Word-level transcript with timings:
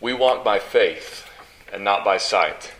We 0.00 0.14
walk 0.14 0.42
by 0.42 0.58
faith 0.58 1.28
and 1.72 1.84
not 1.84 2.04
by 2.04 2.16
sight. 2.16 2.72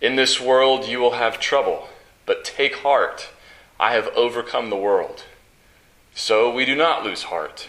In 0.00 0.16
this 0.16 0.40
world 0.40 0.86
you 0.86 1.00
will 1.00 1.12
have 1.12 1.40
trouble, 1.40 1.88
but 2.24 2.44
take 2.44 2.76
heart. 2.76 3.30
I 3.78 3.94
have 3.94 4.08
overcome 4.16 4.70
the 4.70 4.76
world. 4.76 5.24
So 6.14 6.52
we 6.52 6.64
do 6.64 6.76
not 6.76 7.04
lose 7.04 7.24
heart. 7.24 7.68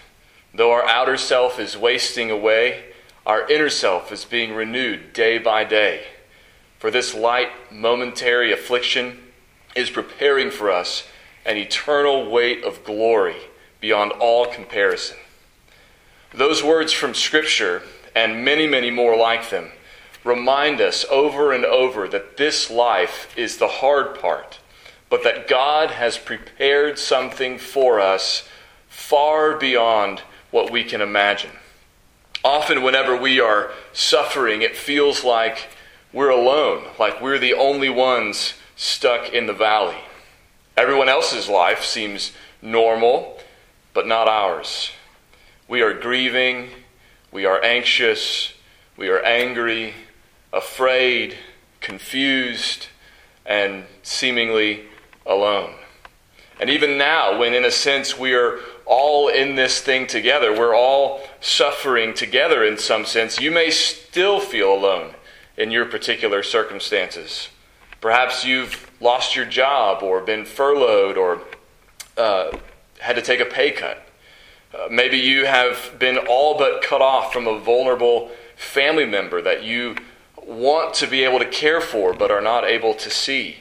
Though 0.54 0.72
our 0.72 0.86
outer 0.86 1.18
self 1.18 1.60
is 1.60 1.78
wasting 1.78 2.30
away, 2.30 2.86
our 3.26 3.50
inner 3.50 3.70
self 3.70 4.12
is 4.12 4.26
being 4.26 4.54
renewed 4.54 5.14
day 5.14 5.38
by 5.38 5.64
day. 5.64 6.06
For 6.80 6.92
this 6.92 7.14
light, 7.14 7.50
momentary 7.72 8.52
affliction 8.52 9.20
is 9.76 9.90
preparing 9.90 10.52
for 10.52 10.70
us 10.70 11.08
an 11.46 11.58
eternal 11.58 12.30
weight 12.30 12.64
of 12.64 12.84
glory 12.84 13.38
beyond 13.80 14.12
all 14.14 14.46
comparison. 14.46 15.18
Those 16.34 16.64
words 16.64 16.92
from 16.92 17.14
Scripture, 17.14 17.84
and 18.16 18.44
many, 18.44 18.68
many 18.68 18.92
more 18.92 19.16
like 19.16 19.50
them, 19.50 19.72
remind 20.24 20.82
us 20.82 21.06
over 21.10 21.52
and 21.52 21.66
over 21.66 22.08
that 22.08 22.38
this 22.38 22.70
life 22.70 23.36
is 23.38 23.58
the 23.58 23.68
hard 23.68 24.20
part, 24.20 24.60
but 25.10 25.24
that 25.24 25.48
God 25.48 25.92
has 25.92 26.18
prepared 26.18 27.00
something 27.00 27.58
for 27.58 28.00
us 28.00 28.48
far 28.88 29.58
beyond 29.58 30.22
what 30.52 30.72
we 30.72 30.84
can 30.84 31.02
imagine. 31.02 31.52
Often, 32.44 32.82
whenever 32.82 33.16
we 33.16 33.40
are 33.40 33.72
suffering, 33.94 34.62
it 34.62 34.76
feels 34.76 35.24
like 35.24 35.70
we're 36.12 36.30
alone, 36.30 36.86
like 37.00 37.22
we're 37.22 37.38
the 37.40 37.54
only 37.54 37.90
ones 37.90 38.56
stuck 38.76 39.32
in 39.32 39.46
the 39.46 39.54
valley. 39.54 39.98
Everyone 40.76 41.08
else's 41.08 41.48
life 41.48 41.84
seems 41.84 42.32
normal, 42.62 43.40
but 43.94 44.08
not 44.08 44.28
ours. 44.28 44.92
We 45.68 45.82
are 45.82 45.94
grieving, 45.94 46.70
we 47.32 47.46
are 47.46 47.64
anxious, 47.64 48.54
we 48.98 49.10
are 49.10 49.22
angry, 49.24 49.94
afraid, 50.52 51.38
confused, 51.80 52.88
and 53.46 53.86
seemingly 54.04 54.84
alone. 55.26 55.74
And 56.60 56.70
even 56.70 56.98
now, 56.98 57.40
when 57.40 57.54
in 57.54 57.66
a 57.66 57.72
sense 57.72 58.18
we 58.18 58.34
are 58.34 58.60
all 58.86 59.30
in 59.30 59.56
this 59.56 59.82
thing 59.82 60.06
together, 60.06 60.52
we're 60.56 60.76
all 60.76 61.22
suffering 61.40 62.14
together 62.14 62.64
in 62.64 62.78
some 62.78 63.06
sense, 63.06 63.40
you 63.40 63.50
may 63.50 63.72
still 63.72 64.40
feel 64.40 64.74
alone 64.74 65.16
in 65.58 65.72
your 65.72 65.86
particular 65.86 66.44
circumstances. 66.44 67.50
Perhaps 68.00 68.46
you've 68.46 68.92
lost 69.00 69.36
your 69.36 69.46
job 69.46 70.04
or 70.04 70.22
been 70.22 70.46
furloughed 70.46 71.18
or 71.18 71.42
uh, 72.18 72.52
had 73.00 73.16
to 73.16 73.22
take 73.22 73.40
a 73.40 73.46
pay 73.46 73.72
cut. 73.72 74.06
Uh, 74.74 74.88
maybe 74.90 75.18
you 75.18 75.46
have 75.46 75.96
been 76.00 76.18
all 76.18 76.58
but 76.58 76.82
cut 76.82 77.02
off 77.02 77.34
from 77.34 77.48
a 77.48 77.60
vulnerable 77.60 78.32
family 78.56 79.06
member 79.06 79.42
that 79.42 79.64
you 79.64 79.96
want 80.38 80.94
to 80.94 81.08
be 81.08 81.24
able 81.24 81.40
to 81.40 81.46
care 81.46 81.82
for 81.82 82.14
but 82.14 82.32
are 82.32 82.42
not 82.42 82.64
able 82.64 82.94
to 82.94 83.10
see. 83.10 83.58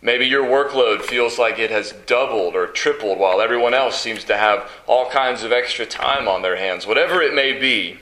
Maybe 0.00 0.26
your 0.26 0.44
workload 0.44 1.02
feels 1.02 1.38
like 1.38 1.58
it 1.58 1.70
has 1.70 1.92
doubled 2.06 2.54
or 2.54 2.66
tripled 2.66 3.18
while 3.18 3.40
everyone 3.40 3.74
else 3.74 4.00
seems 4.00 4.24
to 4.24 4.36
have 4.36 4.70
all 4.86 5.10
kinds 5.10 5.42
of 5.42 5.52
extra 5.52 5.86
time 5.86 6.28
on 6.28 6.42
their 6.42 6.56
hands. 6.56 6.86
Whatever 6.86 7.20
it 7.20 7.34
may 7.34 7.52
be, 7.52 7.98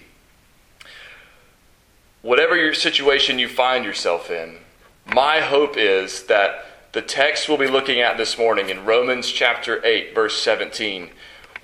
whatever 2.21 2.57
your 2.57 2.75
situation 2.75 3.39
you 3.39 3.49
find 3.49 3.85
yourself 3.85 4.31
in, 4.31 4.59
my 5.07 5.41
hope 5.41 5.77
is 5.77 6.25
that 6.25 6.67
the 6.93 7.01
text 7.01 7.49
we'll 7.49 7.59
be 7.59 7.67
looking 7.67 8.01
at 8.01 8.17
this 8.17 8.37
morning 8.37 8.69
in 8.69 8.85
Romans 8.85 9.31
chapter 9.31 9.85
8, 9.85 10.15
verse 10.15 10.41
17, 10.43 11.11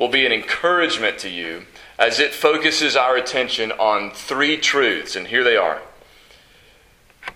will 0.03 0.09
be 0.09 0.27
an 0.27 0.33
encouragement 0.33 1.17
to 1.17 1.29
you 1.29 1.65
as 1.97 2.19
it 2.19 2.35
focuses 2.35 2.97
our 2.97 3.17
attention 3.17 3.71
on 3.71 4.11
three 4.11 4.57
truths. 4.57 5.15
And 5.15 5.29
here 5.29 5.45
they 5.45 5.57
are. 5.57 5.81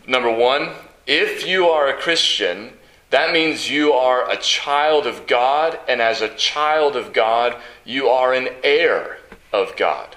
Number 0.09 0.33
one, 0.33 0.71
if 1.07 1.47
you 1.47 1.69
are 1.69 1.87
a 1.87 1.97
Christian, 1.97 2.73
that 3.11 3.33
means 3.33 3.71
you 3.71 3.93
are 3.93 4.29
a 4.29 4.37
child 4.37 5.07
of 5.07 5.29
God, 5.29 5.79
and 5.89 6.03
as 6.03 6.21
a 6.21 6.35
child 6.35 6.97
of 6.97 7.13
God, 7.13 7.55
you 7.85 8.09
are 8.09 8.35
an 8.35 8.49
heir 8.65 9.19
of 9.53 9.77
God. 9.77 10.17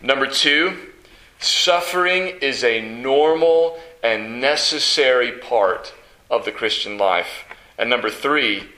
Number 0.00 0.28
two, 0.28 0.92
suffering 1.40 2.28
is 2.40 2.62
a 2.62 2.80
normal 2.80 3.80
and 4.04 4.40
necessary 4.40 5.32
part 5.32 5.92
of 6.30 6.44
the 6.44 6.52
Christian 6.52 6.96
life. 6.96 7.42
And 7.76 7.90
number 7.90 8.08
three, 8.08 8.68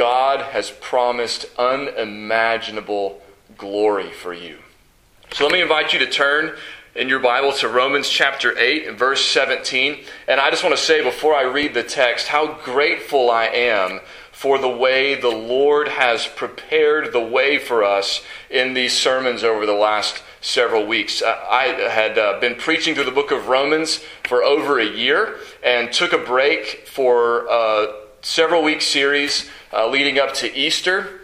God 0.00 0.40
has 0.40 0.70
promised 0.70 1.44
unimaginable 1.58 3.20
glory 3.58 4.10
for 4.10 4.32
you. 4.32 4.56
So 5.34 5.44
let 5.44 5.52
me 5.52 5.60
invite 5.60 5.92
you 5.92 5.98
to 5.98 6.06
turn 6.06 6.56
in 6.94 7.10
your 7.10 7.18
Bible 7.18 7.52
to 7.58 7.68
Romans 7.68 8.08
chapter 8.08 8.58
8 8.58 8.92
verse 8.92 9.22
17. 9.26 9.98
And 10.26 10.40
I 10.40 10.48
just 10.48 10.64
want 10.64 10.74
to 10.74 10.82
say 10.82 11.04
before 11.04 11.34
I 11.34 11.42
read 11.42 11.74
the 11.74 11.82
text 11.82 12.28
how 12.28 12.54
grateful 12.64 13.30
I 13.30 13.48
am 13.48 14.00
for 14.32 14.56
the 14.56 14.70
way 14.70 15.16
the 15.16 15.28
Lord 15.28 15.88
has 15.88 16.26
prepared 16.26 17.12
the 17.12 17.20
way 17.20 17.58
for 17.58 17.84
us 17.84 18.24
in 18.48 18.72
these 18.72 18.96
sermons 18.96 19.44
over 19.44 19.66
the 19.66 19.74
last 19.74 20.22
several 20.40 20.86
weeks. 20.86 21.20
Uh, 21.20 21.38
I 21.46 21.64
had 21.90 22.16
uh, 22.16 22.40
been 22.40 22.54
preaching 22.54 22.94
through 22.94 23.04
the 23.04 23.10
book 23.10 23.32
of 23.32 23.48
Romans 23.48 24.02
for 24.24 24.42
over 24.42 24.78
a 24.78 24.86
year 24.86 25.36
and 25.62 25.92
took 25.92 26.14
a 26.14 26.18
break 26.18 26.88
for 26.88 27.44
a 27.48 27.50
uh, 27.50 27.92
several 28.22 28.62
week 28.62 28.82
series 28.82 29.50
uh, 29.72 29.88
leading 29.88 30.18
up 30.18 30.34
to 30.34 30.54
Easter 30.54 31.20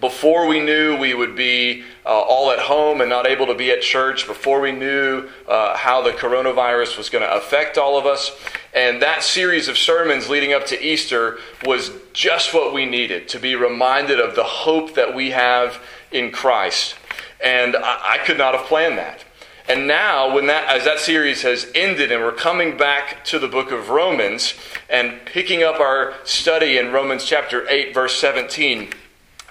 before 0.00 0.46
we 0.46 0.60
knew 0.60 0.96
we 0.96 1.14
would 1.14 1.34
be 1.34 1.82
uh, 2.04 2.08
all 2.08 2.50
at 2.50 2.58
home 2.58 3.00
and 3.00 3.10
not 3.10 3.26
able 3.26 3.46
to 3.46 3.54
be 3.54 3.70
at 3.70 3.82
church, 3.82 4.26
before 4.26 4.60
we 4.60 4.72
knew 4.72 5.28
uh, 5.48 5.76
how 5.76 6.02
the 6.02 6.10
coronavirus 6.10 6.96
was 6.96 7.10
going 7.10 7.22
to 7.22 7.34
affect 7.34 7.76
all 7.76 7.98
of 7.98 8.06
us. 8.06 8.36
And 8.74 9.02
that 9.02 9.22
series 9.22 9.68
of 9.68 9.76
sermons 9.76 10.28
leading 10.28 10.52
up 10.52 10.66
to 10.66 10.80
Easter 10.80 11.38
was 11.64 11.90
just 12.12 12.54
what 12.54 12.72
we 12.72 12.86
needed 12.86 13.28
to 13.28 13.38
be 13.38 13.54
reminded 13.54 14.20
of 14.20 14.36
the 14.36 14.44
hope 14.44 14.94
that 14.94 15.14
we 15.14 15.30
have 15.30 15.82
in 16.12 16.30
Christ. 16.30 16.94
And 17.42 17.76
I, 17.76 18.14
I 18.14 18.18
could 18.24 18.38
not 18.38 18.54
have 18.54 18.66
planned 18.66 18.98
that. 18.98 19.24
And 19.68 19.86
now, 19.86 20.34
when 20.34 20.46
that, 20.46 20.74
as 20.74 20.84
that 20.86 20.98
series 20.98 21.42
has 21.42 21.70
ended 21.74 22.10
and 22.10 22.22
we're 22.22 22.32
coming 22.32 22.78
back 22.78 23.22
to 23.26 23.38
the 23.38 23.48
book 23.48 23.70
of 23.70 23.90
Romans 23.90 24.54
and 24.88 25.20
picking 25.26 25.62
up 25.62 25.78
our 25.78 26.14
study 26.24 26.78
in 26.78 26.90
Romans 26.90 27.26
chapter 27.26 27.68
8, 27.68 27.92
verse 27.92 28.18
17, 28.18 28.88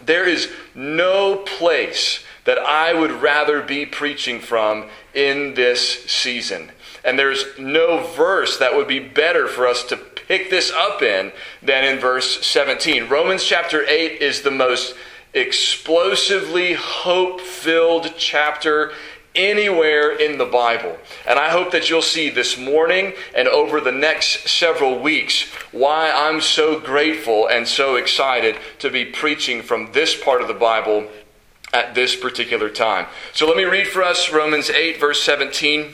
there 0.04 0.28
is 0.28 0.50
no 0.74 1.36
place 1.36 2.24
that 2.46 2.58
I 2.58 2.94
would 2.94 3.12
rather 3.12 3.62
be 3.62 3.86
preaching 3.86 4.40
from 4.40 4.86
in 5.14 5.54
this 5.54 6.06
season. 6.06 6.72
And 7.06 7.20
there's 7.20 7.46
no 7.60 8.04
verse 8.16 8.58
that 8.58 8.76
would 8.76 8.88
be 8.88 9.00
better 9.00 9.48
for 9.48 9.68
us 9.68 9.84
to 9.86 9.98
pick 9.98 10.50
this 10.50 10.72
up 10.72 11.04
in 11.04 11.32
than 11.62 11.84
in 11.84 12.00
verse 12.00 12.46
17. 12.46 13.08
Romans 13.08 13.44
chapter 13.44 13.86
8 13.86 14.22
is 14.22 14.42
the 14.42 14.52
most 14.52 14.96
explosively 15.34 16.74
hope 16.74 17.40
filled 17.40 18.14
chapter 18.18 18.94
anywhere 19.38 20.12
in 20.12 20.38
the 20.38 20.46
Bible. 20.46 20.98
And 21.26 21.40
I 21.40 21.50
hope 21.50 21.72
that 21.72 21.90
you'll 21.90 22.02
see 22.02 22.30
this 22.30 22.58
morning 22.58 23.14
and 23.36 23.48
over 23.48 23.80
the 23.80 23.92
next 23.92 24.50
several 24.50 25.00
weeks 25.00 25.44
why 25.72 26.12
I'm 26.12 26.42
so 26.42 26.80
grateful 26.80 27.48
and 27.48 27.68
so 27.68 27.96
excited 27.96 28.58
to 28.80 28.90
be 28.90 29.06
preaching 29.06 29.62
from 29.62 29.92
this 29.94 30.20
part 30.20 30.42
of 30.42 30.48
the 30.48 30.54
Bible 30.54 31.08
at 31.74 31.96
this 31.96 32.16
particular 32.16 32.70
time. 32.70 33.08
So 33.34 33.48
let 33.48 33.58
me 33.58 33.64
read 33.64 33.88
for 33.88 34.04
us 34.04 34.32
Romans 34.32 34.70
8, 34.70 35.00
verse 35.00 35.22
17, 35.22 35.94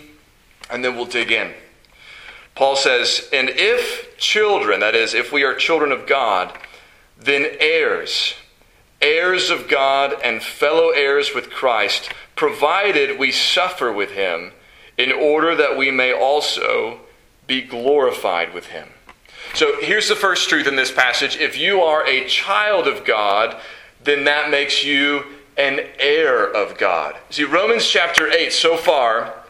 and 0.70 0.84
then 0.84 0.96
we'll 0.96 1.06
dig 1.06 1.32
in. 1.32 1.54
Paul 2.56 2.76
says, 2.76 3.30
And 3.34 3.50
if 3.50 4.18
children, 4.18 4.80
that 4.82 4.96
is, 4.96 5.14
if 5.14 5.32
we 5.32 5.44
are 5.44 5.56
children 5.56 5.92
of 5.92 6.06
God, 6.06 6.58
then 7.18 7.48
heirs, 7.60 8.36
heirs 9.04 9.50
of 9.50 9.68
God 9.68 10.16
and 10.24 10.42
fellow 10.42 10.90
heirs 10.90 11.36
with 11.36 11.52
Christ 11.52 12.10
provided 12.36 13.20
we 13.20 13.32
suffer 13.32 13.92
with 13.92 14.12
him, 14.12 14.54
in 14.98 15.12
order 15.12 15.56
that 15.56 15.78
we 15.78 15.92
may 15.92 16.14
also 16.14 17.00
be 17.46 17.62
glorified 17.62 18.54
with 18.54 18.68
him. 18.68 18.88
So 19.54 19.80
here's 19.82 20.10
the 20.10 20.16
first 20.16 20.50
truth 20.50 20.68
in 20.68 20.76
this 20.76 20.92
passage. 20.92 21.36
If 21.38 21.58
you 21.58 21.82
are 21.82 22.06
a 22.08 22.28
child 22.28 22.88
of 22.88 23.06
God, 23.06 23.60
then 24.04 24.24
that 24.24 24.50
makes 24.50 24.84
you 24.84 25.24
an 25.58 25.82
heir 26.00 26.46
of 26.52 26.78
God. 26.78 27.16
See, 27.30 27.44
Romans 27.44 27.88
chapter 27.88 28.32
8 28.32 28.52
so 28.52 28.78
far 28.78 29.43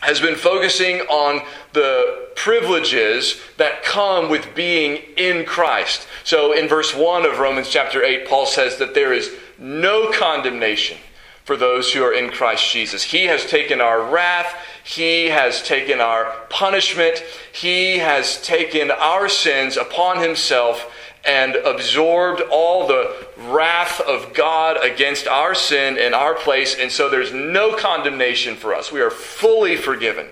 has 0.00 0.20
been 0.20 0.36
focusing 0.36 1.00
on 1.02 1.42
the 1.72 2.28
privileges 2.34 3.40
that 3.58 3.82
come 3.82 4.30
with 4.30 4.54
being 4.54 5.02
in 5.16 5.44
Christ. 5.44 6.06
So 6.24 6.52
in 6.52 6.68
verse 6.68 6.94
1 6.94 7.26
of 7.26 7.38
Romans 7.38 7.68
chapter 7.68 8.02
8, 8.02 8.26
Paul 8.26 8.46
says 8.46 8.78
that 8.78 8.94
there 8.94 9.12
is 9.12 9.30
no 9.58 10.10
condemnation 10.10 10.96
for 11.44 11.56
those 11.56 11.92
who 11.92 12.02
are 12.02 12.14
in 12.14 12.30
Christ 12.30 12.72
Jesus. 12.72 13.02
He 13.02 13.24
has 13.24 13.44
taken 13.44 13.80
our 13.80 14.02
wrath, 14.02 14.54
He 14.84 15.26
has 15.26 15.62
taken 15.62 16.00
our 16.00 16.32
punishment, 16.48 17.22
He 17.52 17.98
has 17.98 18.40
taken 18.42 18.90
our 18.90 19.28
sins 19.28 19.76
upon 19.76 20.22
Himself, 20.22 20.94
and 21.24 21.56
absorbed 21.56 22.40
all 22.50 22.86
the 22.86 23.26
wrath 23.36 24.00
of 24.00 24.32
God 24.34 24.82
against 24.82 25.26
our 25.26 25.54
sin 25.54 25.98
in 25.98 26.14
our 26.14 26.34
place, 26.34 26.74
and 26.78 26.90
so 26.90 27.08
there's 27.08 27.32
no 27.32 27.76
condemnation 27.76 28.56
for 28.56 28.74
us. 28.74 28.90
We 28.90 29.00
are 29.00 29.10
fully 29.10 29.76
forgiven. 29.76 30.28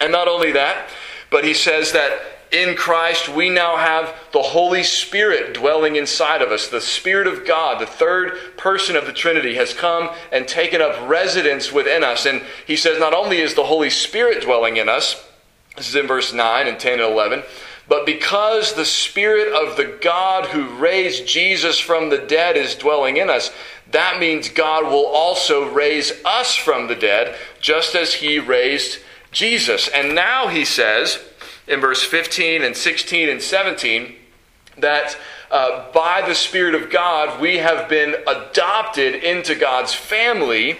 And 0.00 0.12
not 0.12 0.28
only 0.28 0.52
that, 0.52 0.88
but 1.30 1.44
he 1.44 1.54
says 1.54 1.92
that 1.92 2.20
in 2.50 2.76
Christ 2.76 3.28
we 3.28 3.50
now 3.50 3.76
have 3.76 4.14
the 4.32 4.42
Holy 4.42 4.82
Spirit 4.82 5.54
dwelling 5.54 5.96
inside 5.96 6.40
of 6.40 6.50
us. 6.50 6.68
The 6.68 6.80
Spirit 6.80 7.26
of 7.26 7.46
God, 7.46 7.80
the 7.80 7.86
third 7.86 8.56
person 8.56 8.96
of 8.96 9.06
the 9.06 9.12
Trinity, 9.12 9.54
has 9.56 9.74
come 9.74 10.10
and 10.32 10.48
taken 10.48 10.80
up 10.80 11.08
residence 11.08 11.72
within 11.72 12.02
us. 12.02 12.26
And 12.26 12.42
he 12.66 12.76
says 12.76 12.98
not 12.98 13.14
only 13.14 13.38
is 13.38 13.54
the 13.54 13.64
Holy 13.64 13.90
Spirit 13.90 14.42
dwelling 14.42 14.78
in 14.78 14.88
us, 14.88 15.24
this 15.76 15.88
is 15.88 15.94
in 15.94 16.06
verse 16.06 16.32
9 16.32 16.66
and 16.66 16.80
10 16.80 16.94
and 16.94 17.02
11. 17.02 17.42
But 17.88 18.04
because 18.04 18.74
the 18.74 18.84
Spirit 18.84 19.48
of 19.52 19.76
the 19.76 19.98
God 20.02 20.46
who 20.46 20.76
raised 20.76 21.26
Jesus 21.26 21.78
from 21.78 22.10
the 22.10 22.18
dead 22.18 22.56
is 22.56 22.74
dwelling 22.74 23.16
in 23.16 23.30
us, 23.30 23.50
that 23.90 24.20
means 24.20 24.50
God 24.50 24.84
will 24.84 25.06
also 25.06 25.70
raise 25.70 26.12
us 26.24 26.54
from 26.54 26.86
the 26.86 26.94
dead, 26.94 27.36
just 27.60 27.94
as 27.94 28.14
He 28.14 28.38
raised 28.38 28.98
Jesus. 29.32 29.88
And 29.88 30.14
now 30.14 30.48
He 30.48 30.64
says 30.64 31.18
in 31.66 31.80
verse 31.80 32.02
15 32.02 32.62
and 32.62 32.76
16 32.76 33.28
and 33.28 33.40
17 33.40 34.14
that 34.76 35.16
uh, 35.50 35.90
by 35.92 36.22
the 36.26 36.34
Spirit 36.34 36.74
of 36.74 36.90
God 36.90 37.40
we 37.40 37.56
have 37.56 37.88
been 37.88 38.16
adopted 38.26 39.14
into 39.14 39.54
God's 39.54 39.94
family 39.94 40.78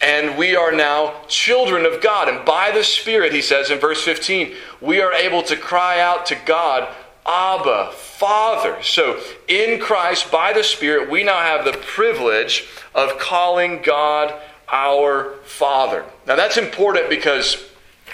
and 0.00 0.36
we 0.36 0.54
are 0.54 0.72
now 0.72 1.14
children 1.28 1.86
of 1.86 2.02
God. 2.02 2.28
And 2.28 2.44
by 2.44 2.70
the 2.70 2.84
Spirit, 2.84 3.32
he 3.32 3.40
says 3.40 3.70
in 3.70 3.78
verse 3.78 4.02
15, 4.02 4.54
we 4.80 5.00
are 5.00 5.12
able 5.12 5.42
to 5.44 5.56
cry 5.56 6.00
out 6.00 6.26
to 6.26 6.36
God, 6.44 6.88
Abba, 7.24 7.92
Father. 7.92 8.82
So 8.82 9.20
in 9.48 9.80
Christ, 9.80 10.30
by 10.30 10.52
the 10.52 10.62
Spirit, 10.62 11.10
we 11.10 11.24
now 11.24 11.40
have 11.40 11.64
the 11.64 11.72
privilege 11.72 12.68
of 12.94 13.18
calling 13.18 13.82
God 13.82 14.34
our 14.68 15.34
Father. 15.44 16.04
Now 16.26 16.36
that's 16.36 16.56
important 16.56 17.08
because 17.08 17.64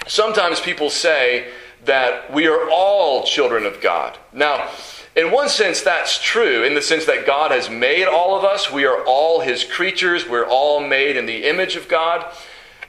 sometimes 0.07 0.59
people 0.59 0.89
say 0.89 1.49
that 1.85 2.33
we 2.33 2.47
are 2.47 2.69
all 2.69 3.23
children 3.23 3.65
of 3.65 3.81
God. 3.81 4.17
Now, 4.31 4.69
in 5.15 5.31
one 5.31 5.47
sense, 5.47 5.81
that's 5.81 6.21
true, 6.21 6.63
in 6.63 6.73
the 6.73 6.81
sense 6.81 7.05
that 7.05 7.25
God 7.25 7.51
has 7.51 7.69
made 7.69 8.05
all 8.05 8.35
of 8.35 8.43
us. 8.43 8.71
We 8.71 8.85
are 8.85 9.03
all 9.05 9.41
His 9.41 9.63
creatures. 9.63 10.27
We're 10.27 10.47
all 10.47 10.79
made 10.79 11.17
in 11.17 11.27
the 11.27 11.43
image 11.45 11.75
of 11.75 11.87
God. 11.87 12.25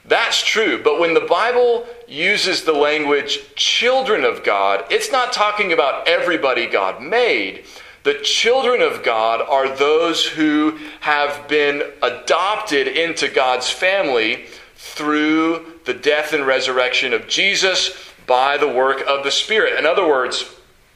That's 0.07 0.43
true. 0.43 0.81
But 0.83 0.99
when 0.99 1.13
the 1.13 1.21
Bible 1.21 1.85
uses 2.07 2.63
the 2.63 2.73
language 2.73 3.55
children 3.55 4.23
of 4.23 4.43
God, 4.43 4.85
it's 4.89 5.11
not 5.11 5.33
talking 5.33 5.71
about 5.71 6.07
everybody 6.07 6.67
God 6.67 7.01
made. 7.01 7.65
The 8.03 8.15
children 8.15 8.81
of 8.81 9.03
God 9.03 9.41
are 9.41 9.75
those 9.75 10.25
who 10.25 10.77
have 11.01 11.47
been 11.47 11.83
adopted 12.03 12.87
into 12.87 13.27
God's 13.27 13.69
family 13.69 14.45
through 14.75 15.73
the 15.85 15.93
death 15.93 16.33
and 16.33 16.45
resurrection 16.45 17.13
of 17.13 17.27
Jesus 17.27 17.97
by 18.27 18.57
the 18.57 18.67
work 18.67 19.03
of 19.07 19.23
the 19.23 19.31
Spirit. 19.31 19.77
In 19.77 19.85
other 19.87 20.07
words, 20.07 20.54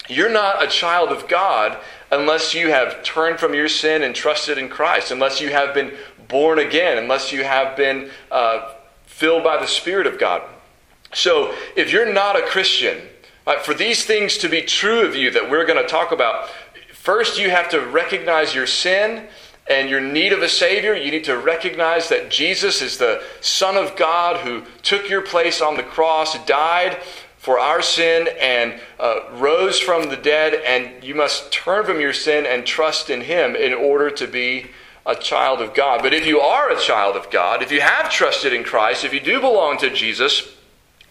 you're 0.09 0.29
not 0.29 0.63
a 0.63 0.67
child 0.67 1.09
of 1.09 1.27
God 1.27 1.77
unless 2.11 2.53
you 2.56 2.69
have 2.69 3.03
turned 3.03 3.39
from 3.39 3.53
your 3.53 3.69
sin 3.69 4.01
and 4.01 4.15
trusted 4.15 4.57
in 4.57 4.67
Christ, 4.67 5.11
unless 5.11 5.39
you 5.39 5.50
have 5.50 5.73
been 5.73 5.94
born 6.27 6.59
again, 6.59 6.97
unless 6.97 7.31
you 7.31 7.44
have 7.44 7.77
been 7.77 8.09
uh, 8.31 8.73
filled 9.06 9.44
by 9.44 9.57
the 9.57 9.67
Spirit 9.67 10.07
of 10.07 10.19
God. 10.19 10.41
So, 11.13 11.53
if 11.75 11.91
you're 11.91 12.11
not 12.11 12.35
a 12.35 12.41
Christian, 12.41 13.01
right, 13.45 13.61
for 13.61 13.73
these 13.73 14.06
things 14.06 14.38
to 14.39 14.50
be 14.50 14.61
true 14.61 15.06
of 15.06 15.15
you 15.15 15.31
that 15.31 15.50
we're 15.50 15.65
going 15.65 15.81
to 15.81 15.88
talk 15.88 16.12
about, 16.12 16.50
first 16.94 17.39
you 17.39 17.51
have 17.51 17.69
to 17.69 17.79
recognize 17.79 18.53
your 18.53 18.67
sin 18.67 19.27
and 19.69 19.89
your 19.89 20.01
need 20.01 20.33
of 20.33 20.41
a 20.41 20.50
Savior. 20.50 20.95
You 20.95 21.12
need 21.12 21.23
to 21.25 21.38
recognize 21.38 22.09
that 22.09 22.31
Jesus 22.31 22.81
is 22.81 22.97
the 22.97 23.23
Son 23.41 23.77
of 23.77 23.95
God 23.95 24.38
who 24.38 24.63
took 24.81 25.07
your 25.09 25.21
place 25.21 25.62
on 25.62 25.77
the 25.77 25.83
cross, 25.83 26.44
died 26.45 26.97
for 27.50 27.60
our 27.60 27.81
sin 27.81 28.30
and 28.40 28.80
uh, 29.00 29.22
rose 29.34 29.80
from 29.80 30.07
the 30.10 30.16
dead, 30.16 30.54
and 30.54 31.04
you 31.04 31.16
must 31.16 31.51
turn 31.51 31.84
from 31.84 32.00
your 32.00 32.13
sin 32.13 32.46
and 32.46 32.63
trust 32.63 33.10
in 33.10 33.22
Him 33.22 33.56
in 33.56 33.74
order 33.74 34.12
to 34.12 34.28
be 34.28 34.68
a 35.04 35.16
child 35.16 35.60
of 35.60 35.74
God. 35.74 36.04
But 36.04 36.13
if 36.13 36.28
you 36.28 36.42
are 36.42 36.69
a 36.69 36.80
child 36.80 37.16
of 37.16 37.31
God, 37.31 37.63
if 37.63 37.72
you 37.72 37.81
have 37.81 38.12
trusted 38.12 38.54
in 38.54 38.63
Christ, 38.63 39.04
if 39.04 39.16
you 39.16 39.19
do 39.19 39.40
belong 39.40 39.80
to 39.80 39.90
Jesus, 39.90 40.48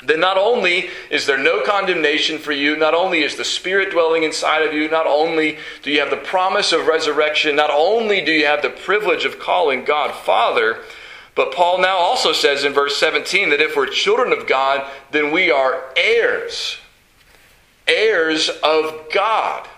then 0.07 0.21
not 0.21 0.39
only 0.39 0.91
is 1.11 1.27
there 1.27 1.43
no 1.43 1.61
condemnation 1.65 2.39
for 2.39 2.53
you, 2.53 2.77
not 2.77 2.95
only 2.95 3.25
is 3.25 3.35
the 3.35 3.45
Spirit 3.45 3.91
dwelling 3.91 4.23
inside 4.23 4.63
of 4.63 4.73
you, 4.73 4.89
not 4.89 5.09
only 5.09 5.59
do 5.83 5.91
you 5.91 5.99
have 5.99 6.11
the 6.11 6.17
promise 6.17 6.71
of 6.71 6.87
resurrection, 6.87 7.57
not 7.57 7.71
only 7.73 8.21
do 8.21 8.31
you 8.31 8.47
have 8.47 8.63
the 8.63 8.71
privilege 8.71 9.25
of 9.25 9.41
calling 9.41 9.83
God 9.83 10.15
Father, 10.15 10.85
but 11.39 11.55
Paul 11.55 11.79
now 11.79 11.99
also 11.99 12.33
says 12.33 12.65
in 12.65 12.73
verse 12.73 12.97
17 12.97 13.51
that 13.51 13.61
if 13.61 13.77
we're 13.77 13.87
children 13.87 14.33
of 14.33 14.49
God, 14.49 14.85
then 15.13 15.31
we 15.31 15.53
are 15.53 15.85
heirs. 15.97 16.79
Heirs 17.87 18.51
of 18.61 19.09
God. 19.15 19.69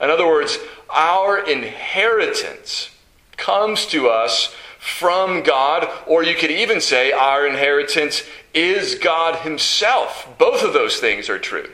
In 0.00 0.08
other 0.08 0.26
words, 0.26 0.56
our 0.88 1.46
inheritance 1.46 2.88
comes 3.36 3.84
to 3.88 4.08
us 4.08 4.54
from 4.78 5.42
God, 5.42 5.86
or 6.06 6.22
you 6.22 6.34
could 6.34 6.50
even 6.50 6.80
say 6.80 7.12
our 7.12 7.46
inheritance 7.46 8.22
is 8.54 8.94
God 8.94 9.40
Himself. 9.40 10.26
Both 10.38 10.62
of 10.62 10.72
those 10.72 11.00
things 11.00 11.28
are 11.28 11.38
true. 11.38 11.68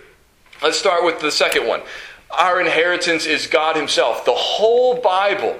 Let's 0.60 0.76
start 0.76 1.04
with 1.04 1.20
the 1.20 1.30
second 1.30 1.68
one. 1.68 1.82
Our 2.36 2.60
inheritance 2.60 3.26
is 3.26 3.46
God 3.46 3.76
Himself. 3.76 4.24
The 4.24 4.34
whole 4.34 5.00
Bible 5.00 5.56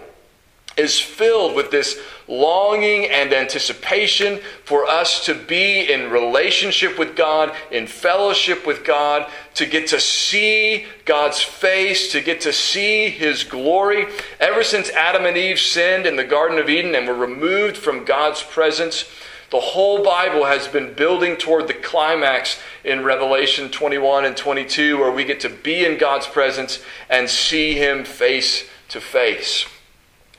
is 0.77 1.01
filled 1.01 1.55
with 1.55 1.71
this 1.71 1.99
longing 2.29 3.07
and 3.07 3.33
anticipation 3.33 4.39
for 4.65 4.87
us 4.87 5.25
to 5.27 5.35
be 5.35 5.93
in 5.93 6.11
relationship 6.11 6.99
with 6.99 7.17
God, 7.17 7.53
in 7.71 7.87
fellowship 7.87 8.67
with 8.67 8.85
God, 8.85 9.29
to 9.55 9.67
get 9.67 9.89
to 9.89 9.99
see 9.99 10.87
God's 11.05 11.43
face, 11.43 12.13
to 12.13 12.21
get 12.21 12.41
to 12.43 12.53
see 12.53 13.11
His 13.11 13.43
glory. 13.43 14.07
Ever 14.39 14.63
since 14.63 14.91
Adam 14.91 15.27
and 15.27 15.37
Eve 15.37 15.59
sinned 15.59 16.07
in 16.07 16.17
the 16.17 16.25
Garden 16.25 16.59
of 16.59 16.69
Eden 16.69 16.95
and 16.95 17.07
were 17.07 17.15
removed 17.15 17.77
from 17.77 18.05
God's 18.05 18.43
presence, 18.43 19.05
the 19.51 19.59
whole 19.59 20.05
Bible 20.05 20.45
has 20.45 20.69
been 20.69 20.95
building 20.95 21.37
toward 21.37 21.67
the 21.67 21.75
climax 21.75 22.61
in 22.85 23.03
Revelation 23.03 23.69
21 23.69 24.25
and 24.25 24.37
22, 24.37 24.97
where 24.97 25.11
we 25.11 25.25
get 25.25 25.41
to 25.41 25.49
be 25.49 25.85
in 25.85 25.99
God's 25.99 26.29
presence 26.29 26.79
and 27.09 27.29
see 27.29 27.75
Him 27.75 28.05
face 28.05 28.69
to 28.91 29.01
face. 29.01 29.67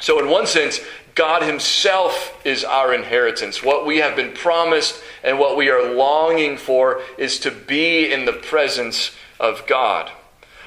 So, 0.01 0.19
in 0.19 0.29
one 0.29 0.47
sense, 0.47 0.81
God 1.15 1.43
Himself 1.43 2.39
is 2.43 2.63
our 2.63 2.93
inheritance. 2.93 3.63
What 3.63 3.85
we 3.85 3.97
have 3.97 4.15
been 4.15 4.33
promised 4.33 5.01
and 5.23 5.37
what 5.37 5.55
we 5.55 5.69
are 5.69 5.93
longing 5.93 6.57
for 6.57 7.01
is 7.17 7.39
to 7.39 7.51
be 7.51 8.11
in 8.11 8.25
the 8.25 8.33
presence 8.33 9.15
of 9.39 9.65
God. 9.67 10.11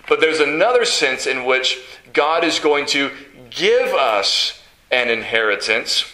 But 0.09 0.21
there's 0.21 0.41
another 0.41 0.85
sense 0.85 1.27
in 1.27 1.45
which 1.45 1.79
God 2.13 2.45
is 2.45 2.59
going 2.61 2.87
to 2.87 3.11
give 3.51 3.89
us 3.89 4.63
an 4.91 5.11
inheritance. 5.11 6.05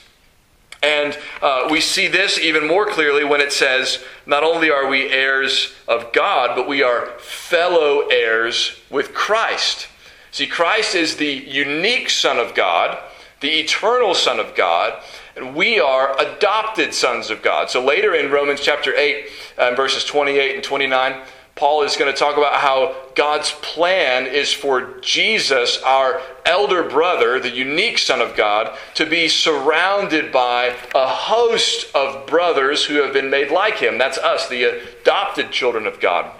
And 0.82 1.18
uh, 1.42 1.68
we 1.70 1.80
see 1.80 2.08
this 2.08 2.38
even 2.38 2.66
more 2.66 2.86
clearly 2.86 3.24
when 3.24 3.42
it 3.42 3.52
says, 3.52 4.02
not 4.24 4.42
only 4.42 4.70
are 4.70 4.88
we 4.88 5.10
heirs 5.10 5.74
of 5.86 6.12
God, 6.14 6.56
but 6.56 6.66
we 6.66 6.82
are 6.82 7.18
fellow 7.18 8.06
heirs 8.08 8.80
with 8.88 9.12
Christ. 9.12 9.88
See, 10.30 10.46
Christ 10.46 10.94
is 10.94 11.16
the 11.16 11.26
unique 11.26 12.08
Son 12.08 12.38
of 12.38 12.54
God 12.54 12.98
the 13.40 13.60
eternal 13.60 14.14
Son 14.14 14.38
of 14.38 14.54
God, 14.54 15.02
and 15.34 15.54
we 15.54 15.80
are 15.80 16.18
adopted 16.20 16.92
sons 16.92 17.30
of 17.30 17.42
God. 17.42 17.70
So 17.70 17.84
later 17.84 18.14
in 18.14 18.30
Romans 18.30 18.60
chapter 18.60 18.94
8, 18.94 19.26
uh, 19.58 19.74
verses 19.74 20.04
28 20.04 20.56
and 20.56 20.64
29, 20.64 21.22
Paul 21.56 21.82
is 21.82 21.96
going 21.96 22.12
to 22.12 22.18
talk 22.18 22.38
about 22.38 22.54
how 22.54 22.96
God's 23.14 23.52
plan 23.52 24.26
is 24.26 24.52
for 24.52 24.98
Jesus, 25.00 25.82
our 25.82 26.20
elder 26.46 26.82
brother, 26.82 27.38
the 27.38 27.50
unique 27.50 27.98
Son 27.98 28.20
of 28.22 28.34
God, 28.34 28.76
to 28.94 29.04
be 29.04 29.28
surrounded 29.28 30.32
by 30.32 30.74
a 30.94 31.06
host 31.06 31.94
of 31.94 32.26
brothers 32.26 32.84
who 32.84 33.02
have 33.02 33.12
been 33.12 33.28
made 33.28 33.50
like 33.50 33.76
him. 33.76 33.98
That's 33.98 34.16
us, 34.16 34.48
the 34.48 34.64
adopted 34.64 35.50
children 35.50 35.86
of 35.86 36.00
God. 36.00 36.30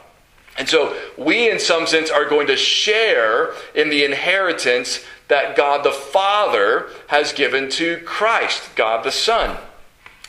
And 0.57 0.69
so 0.69 0.97
we, 1.17 1.51
in 1.51 1.59
some 1.59 1.87
sense, 1.87 2.11
are 2.11 2.29
going 2.29 2.47
to 2.47 2.57
share 2.57 3.53
in 3.75 3.89
the 3.89 4.05
inheritance 4.05 5.05
that 5.31 5.57
God 5.57 5.85
the 5.85 5.93
Father 5.93 6.89
has 7.07 7.33
given 7.33 7.71
to 7.71 7.99
Christ, 7.99 8.77
God 8.77 9.05
the 9.05 9.13
Son. 9.13 9.57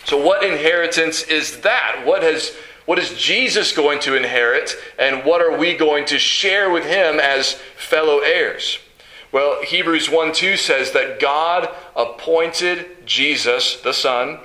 So, 0.05 0.17
what 0.17 0.43
inheritance 0.43 1.23
is 1.23 1.61
that? 1.61 2.03
What, 2.05 2.23
has, 2.23 2.55
what 2.85 2.97
is 2.97 3.13
Jesus 3.15 3.75
going 3.75 3.99
to 4.01 4.15
inherit, 4.15 4.75
and 4.97 5.25
what 5.25 5.41
are 5.41 5.57
we 5.57 5.75
going 5.75 6.05
to 6.05 6.17
share 6.17 6.71
with 6.71 6.85
him 6.85 7.19
as 7.19 7.53
fellow 7.75 8.19
heirs? 8.19 8.79
Well, 9.31 9.63
Hebrews 9.63 10.09
1 10.09 10.33
2 10.33 10.55
says 10.57 10.91
that 10.91 11.19
God 11.19 11.69
appointed 11.95 13.05
Jesus, 13.05 13.81
the 13.81 13.93
Son, 13.93 14.39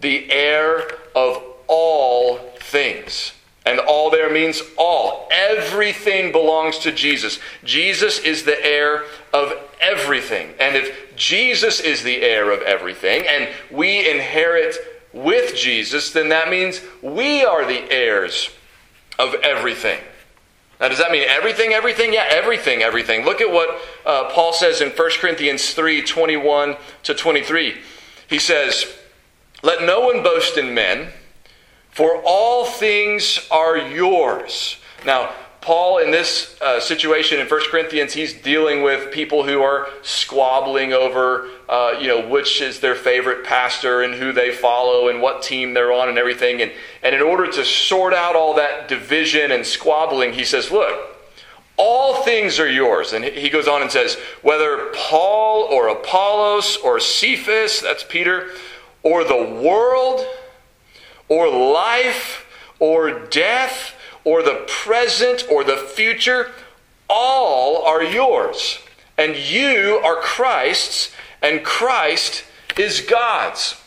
the 0.00 0.30
heir 0.30 0.90
of 1.14 1.42
all 1.66 2.38
things. 2.60 3.32
And 3.64 3.78
all 3.78 4.10
there 4.10 4.32
means 4.32 4.60
all. 4.76 5.28
Everything 5.30 6.32
belongs 6.32 6.78
to 6.80 6.92
Jesus. 6.92 7.38
Jesus 7.64 8.18
is 8.18 8.42
the 8.42 8.64
heir 8.64 9.04
of 9.32 9.52
everything. 9.80 10.54
And 10.58 10.76
if 10.76 11.14
Jesus 11.16 11.78
is 11.78 12.02
the 12.02 12.22
heir 12.22 12.50
of 12.50 12.62
everything 12.62 13.24
and 13.28 13.48
we 13.70 14.10
inherit 14.10 14.76
with 15.12 15.54
Jesus, 15.54 16.10
then 16.10 16.28
that 16.30 16.48
means 16.48 16.80
we 17.02 17.44
are 17.44 17.64
the 17.64 17.90
heirs 17.92 18.50
of 19.18 19.34
everything. 19.42 20.00
Now, 20.80 20.88
does 20.88 20.98
that 20.98 21.12
mean 21.12 21.24
everything, 21.28 21.72
everything? 21.72 22.12
Yeah, 22.12 22.26
everything, 22.28 22.82
everything. 22.82 23.24
Look 23.24 23.40
at 23.40 23.48
what 23.48 23.80
uh, 24.04 24.30
Paul 24.32 24.52
says 24.52 24.80
in 24.80 24.90
1 24.90 25.10
Corinthians 25.20 25.74
3 25.74 26.02
21 26.02 26.76
to 27.04 27.14
23. 27.14 27.76
He 28.28 28.38
says, 28.40 28.86
Let 29.62 29.84
no 29.84 30.00
one 30.00 30.24
boast 30.24 30.58
in 30.58 30.74
men, 30.74 31.12
for 31.92 32.20
all 32.24 32.64
things 32.64 33.46
are 33.50 33.76
yours. 33.76 34.78
Now, 35.04 35.30
Paul, 35.60 35.98
in 35.98 36.10
this 36.10 36.60
uh, 36.60 36.80
situation 36.80 37.38
in 37.38 37.46
1 37.46 37.60
Corinthians, 37.70 38.12
he's 38.14 38.32
dealing 38.32 38.82
with 38.82 39.12
people 39.12 39.44
who 39.44 39.62
are 39.62 39.86
squabbling 40.02 40.92
over, 40.92 41.48
uh, 41.68 41.94
you 42.00 42.08
know, 42.08 42.26
which 42.26 42.60
is 42.60 42.80
their 42.80 42.96
favorite 42.96 43.44
pastor 43.44 44.02
and 44.02 44.14
who 44.14 44.32
they 44.32 44.50
follow 44.50 45.08
and 45.08 45.22
what 45.22 45.40
team 45.42 45.72
they're 45.72 45.92
on 45.92 46.08
and 46.08 46.18
everything. 46.18 46.60
And, 46.62 46.72
and 47.04 47.14
in 47.14 47.22
order 47.22 47.46
to 47.52 47.64
sort 47.64 48.12
out 48.12 48.34
all 48.34 48.54
that 48.54 48.88
division 48.88 49.52
and 49.52 49.64
squabbling, 49.64 50.32
he 50.32 50.44
says, 50.44 50.72
look, 50.72 51.16
all 51.76 52.24
things 52.24 52.58
are 52.58 52.68
yours. 52.68 53.12
And 53.12 53.24
he 53.24 53.48
goes 53.48 53.68
on 53.68 53.82
and 53.82 53.90
says, 53.90 54.16
whether 54.42 54.90
Paul 54.96 55.68
or 55.70 55.88
Apollos 55.88 56.76
or 56.78 56.98
Cephas, 56.98 57.80
that's 57.80 58.02
Peter, 58.02 58.48
or 59.04 59.22
the 59.22 59.60
world, 59.62 60.26
or 61.32 61.48
life, 61.48 62.44
or 62.78 63.26
death, 63.28 63.94
or 64.22 64.42
the 64.42 64.66
present 64.68 65.46
or 65.50 65.64
the 65.64 65.78
future, 65.78 66.50
all 67.08 67.82
are 67.86 68.02
yours. 68.02 68.80
And 69.16 69.34
you 69.34 69.98
are 70.04 70.16
Christ's, 70.16 71.10
and 71.40 71.64
Christ 71.64 72.44
is 72.76 73.00
God's. 73.00 73.80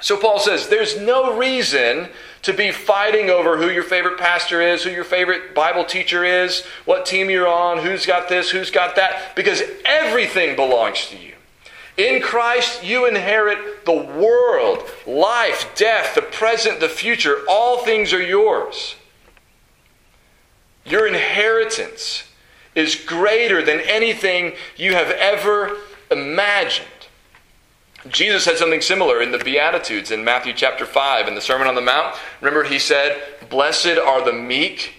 So 0.00 0.16
Paul 0.16 0.40
says 0.40 0.68
there's 0.68 1.00
no 1.00 1.36
reason 1.38 2.08
to 2.42 2.52
be 2.52 2.72
fighting 2.72 3.30
over 3.30 3.56
who 3.56 3.70
your 3.70 3.84
favorite 3.84 4.18
pastor 4.18 4.60
is, 4.60 4.82
who 4.82 4.90
your 4.90 5.04
favorite 5.04 5.54
Bible 5.54 5.84
teacher 5.84 6.24
is, 6.24 6.64
what 6.86 7.06
team 7.06 7.30
you're 7.30 7.46
on, 7.46 7.78
who's 7.78 8.04
got 8.04 8.28
this, 8.28 8.50
who's 8.50 8.72
got 8.72 8.96
that, 8.96 9.36
because 9.36 9.62
everything 9.84 10.56
belongs 10.56 11.06
to 11.06 11.16
you. 11.16 11.29
In 11.96 12.22
Christ, 12.22 12.84
you 12.84 13.06
inherit 13.06 13.84
the 13.84 13.92
world, 13.92 14.88
life, 15.06 15.70
death, 15.74 16.14
the 16.14 16.22
present, 16.22 16.80
the 16.80 16.88
future. 16.88 17.38
All 17.48 17.84
things 17.84 18.12
are 18.12 18.22
yours. 18.22 18.96
Your 20.84 21.06
inheritance 21.06 22.24
is 22.74 22.94
greater 22.94 23.62
than 23.62 23.80
anything 23.80 24.54
you 24.76 24.94
have 24.94 25.10
ever 25.10 25.76
imagined. 26.10 26.86
Jesus 28.08 28.44
said 28.44 28.56
something 28.56 28.80
similar 28.80 29.20
in 29.20 29.30
the 29.30 29.38
Beatitudes 29.38 30.10
in 30.10 30.24
Matthew 30.24 30.54
chapter 30.54 30.86
5 30.86 31.28
in 31.28 31.34
the 31.34 31.40
Sermon 31.40 31.68
on 31.68 31.74
the 31.74 31.82
Mount. 31.82 32.16
Remember, 32.40 32.64
he 32.64 32.78
said, 32.78 33.20
Blessed 33.50 33.98
are 33.98 34.24
the 34.24 34.32
meek, 34.32 34.94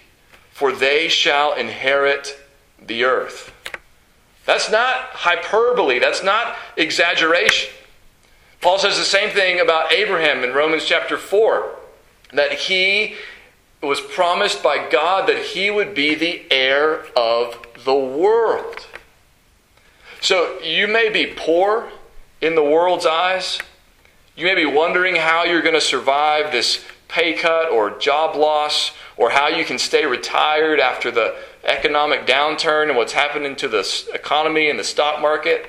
for 0.52 0.72
they 0.72 1.08
shall 1.08 1.54
inherit 1.56 2.38
the 2.80 3.04
earth. 3.04 3.52
That's 4.52 4.70
not 4.70 4.96
hyperbole, 5.14 6.00
that's 6.00 6.26
not 6.26 6.58
exaggeration. 6.76 7.72
Paul 8.60 8.80
says 8.80 8.98
the 8.98 9.06
same 9.06 9.30
thing 9.30 9.62
about 9.62 9.94
Abraham 9.94 10.44
in 10.44 10.52
Romans 10.52 10.84
chapter 10.84 11.18
4 11.18 11.74
that 12.34 12.52
he 12.52 13.16
was 13.82 14.02
promised 14.02 14.62
by 14.62 14.90
God 14.92 15.30
that 15.30 15.38
he 15.38 15.72
would 15.72 15.96
be 15.96 16.16
the 16.16 16.44
heir 16.52 17.06
of 17.16 17.66
the 17.86 17.96
world. 17.96 18.88
So 20.20 20.60
you 20.60 20.86
may 20.86 21.08
be 21.08 21.28
poor 21.28 21.90
in 22.42 22.56
the 22.56 22.64
world's 22.64 23.06
eyes. 23.06 23.58
You 24.36 24.46
may 24.48 24.56
be 24.56 24.66
wondering 24.66 25.16
how 25.16 25.46
you're 25.46 25.62
going 25.62 25.76
to 25.76 25.80
survive 25.80 26.52
this 26.52 26.84
pay 27.12 27.34
cut 27.34 27.70
or 27.70 27.98
job 28.00 28.36
loss, 28.36 28.92
or 29.18 29.30
how 29.30 29.48
you 29.48 29.66
can 29.66 29.78
stay 29.78 30.06
retired 30.06 30.80
after 30.80 31.12
the 31.12 31.36
economic 31.66 32.26
downturn 32.26 32.88
and 32.88 32.98
what's 32.98 33.14
happening 33.14 33.56
to 33.58 33.68
the 33.68 34.10
economy 34.14 34.70
and 34.70 34.80
the 34.80 34.84
stock 34.84 35.22
market. 35.22 35.66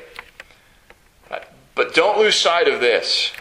Uh, 1.30 1.40
but 1.74 1.94
don't 1.94 2.18
lose 2.18 2.36
sight 2.36 2.68
of 2.68 2.80
this. 2.80 3.32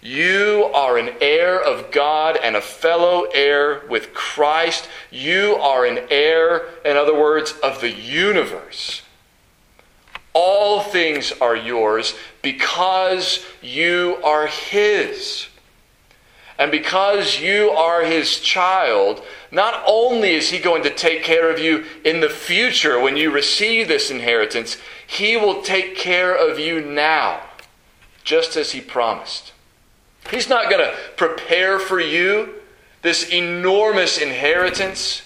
You 0.00 0.70
are 0.74 0.96
an 0.96 1.10
heir 1.20 1.60
of 1.60 1.90
God 1.90 2.36
and 2.36 2.56
a 2.56 2.60
fellow 2.60 3.24
heir 3.34 3.82
with 3.88 4.14
Christ. 4.14 4.88
You 5.10 5.56
are 5.56 5.86
an 5.86 6.06
heir, 6.10 6.68
in 6.84 6.96
other 6.96 7.18
words, 7.18 7.52
of 7.62 7.80
the 7.80 7.90
universe. 7.90 9.02
All 10.34 10.80
things 10.80 11.32
are 11.40 11.56
yours 11.56 12.14
because 12.42 13.44
you 13.62 14.18
are 14.22 14.46
His. 14.46 15.48
And 16.58 16.70
because 16.70 17.40
you 17.40 17.70
are 17.70 18.04
His 18.04 18.38
child, 18.38 19.22
not 19.50 19.82
only 19.86 20.34
is 20.34 20.50
He 20.50 20.58
going 20.58 20.82
to 20.84 20.94
take 20.94 21.24
care 21.24 21.50
of 21.50 21.58
you 21.58 21.84
in 22.04 22.20
the 22.20 22.28
future 22.28 23.00
when 23.00 23.16
you 23.16 23.30
receive 23.30 23.88
this 23.88 24.10
inheritance, 24.10 24.76
He 25.06 25.36
will 25.36 25.62
take 25.62 25.96
care 25.96 26.34
of 26.34 26.58
you 26.58 26.80
now, 26.80 27.40
just 28.22 28.56
as 28.56 28.72
He 28.72 28.80
promised. 28.80 29.52
He's 30.30 30.48
not 30.48 30.70
going 30.70 30.84
to 30.84 30.96
prepare 31.16 31.78
for 31.78 32.00
you 32.00 32.54
this 33.02 33.28
enormous 33.30 34.16
inheritance 34.16 35.22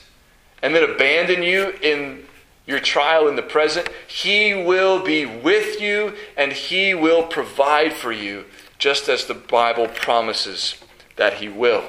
and 0.63 0.75
then 0.75 0.83
abandon 0.83 1.43
you 1.43 1.75
in 1.83 2.25
your 2.67 2.81
trial 2.81 3.29
in 3.29 3.37
the 3.37 3.43
present. 3.43 3.89
He 4.09 4.55
will 4.55 5.05
be 5.05 5.25
with 5.25 5.81
you 5.81 6.15
and 6.39 6.53
He 6.53 6.95
will 6.95 7.23
provide 7.23 7.93
for 7.93 8.13
you, 8.13 8.47
just 8.79 9.11
as 9.11 9.27
the 9.27 9.35
Bible 9.35 9.89
promises 9.89 10.75
that 11.19 11.35
He 11.35 11.49
will. 11.49 11.85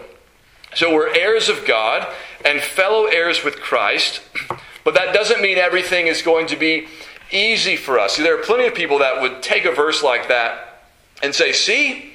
So 0.75 0.93
we're 0.93 1.15
heirs 1.15 1.49
of 1.49 1.65
God 1.65 2.07
and 2.45 2.61
fellow 2.61 3.05
heirs 3.05 3.43
with 3.43 3.59
Christ, 3.59 4.21
but 4.83 4.93
that 4.93 5.13
doesn't 5.13 5.41
mean 5.41 5.57
everything 5.57 6.07
is 6.07 6.21
going 6.21 6.47
to 6.47 6.55
be 6.55 6.87
easy 7.31 7.75
for 7.75 7.99
us. 7.99 8.17
There 8.17 8.39
are 8.39 8.43
plenty 8.43 8.65
of 8.65 8.75
people 8.75 8.99
that 8.99 9.21
would 9.21 9.41
take 9.41 9.65
a 9.65 9.71
verse 9.71 10.03
like 10.03 10.27
that 10.29 10.83
and 11.23 11.33
say, 11.33 11.51
See, 11.51 12.13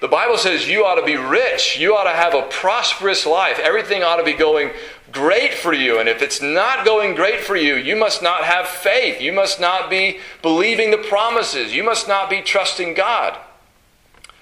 the 0.00 0.08
Bible 0.08 0.38
says 0.38 0.68
you 0.68 0.84
ought 0.84 0.94
to 0.94 1.04
be 1.04 1.16
rich. 1.16 1.78
You 1.78 1.96
ought 1.96 2.04
to 2.04 2.16
have 2.16 2.34
a 2.34 2.42
prosperous 2.42 3.26
life. 3.26 3.58
Everything 3.58 4.04
ought 4.04 4.16
to 4.16 4.24
be 4.24 4.32
going 4.32 4.70
great 5.10 5.54
for 5.54 5.72
you. 5.72 5.98
And 5.98 6.08
if 6.08 6.22
it's 6.22 6.40
not 6.40 6.84
going 6.84 7.16
great 7.16 7.40
for 7.40 7.56
you, 7.56 7.74
you 7.74 7.96
must 7.96 8.22
not 8.22 8.44
have 8.44 8.68
faith. 8.68 9.20
You 9.20 9.32
must 9.32 9.58
not 9.60 9.90
be 9.90 10.18
believing 10.40 10.92
the 10.92 10.98
promises. 10.98 11.74
You 11.74 11.82
must 11.82 12.06
not 12.06 12.30
be 12.30 12.42
trusting 12.42 12.94
God. 12.94 13.36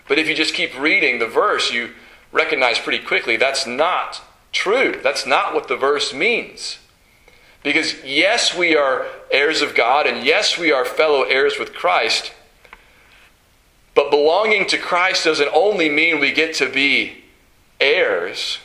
But 0.09 0.19
if 0.19 0.29
you 0.29 0.35
just 0.35 0.55
keep 0.55 0.79
reading 0.79 1.19
the 1.19 1.27
verse, 1.27 1.73
you 1.73 1.91
recognize 2.33 2.79
pretty 2.79 3.05
quickly 3.05 3.37
that's 3.37 3.67
not 3.67 4.23
true. 4.53 4.99
That's 5.03 5.27
not 5.27 5.55
what 5.55 5.69
the 5.69 5.77
verse 5.77 6.15
means. 6.15 6.79
Because 7.63 8.03
yes, 8.05 8.57
we 8.57 8.77
are 8.77 9.07
heirs 9.31 9.61
of 9.61 9.75
God, 9.75 10.07
and 10.07 10.25
yes, 10.25 10.57
we 10.57 10.71
are 10.71 10.85
fellow 10.85 11.23
heirs 11.23 11.59
with 11.59 11.75
Christ. 11.75 12.33
But 13.95 14.11
belonging 14.11 14.67
to 14.67 14.79
Christ 14.79 15.25
doesn't 15.25 15.51
only 15.53 15.89
mean 15.89 16.21
we 16.21 16.31
get 16.31 16.55
to 16.57 16.69
be 16.69 17.25
heirs, 17.81 18.59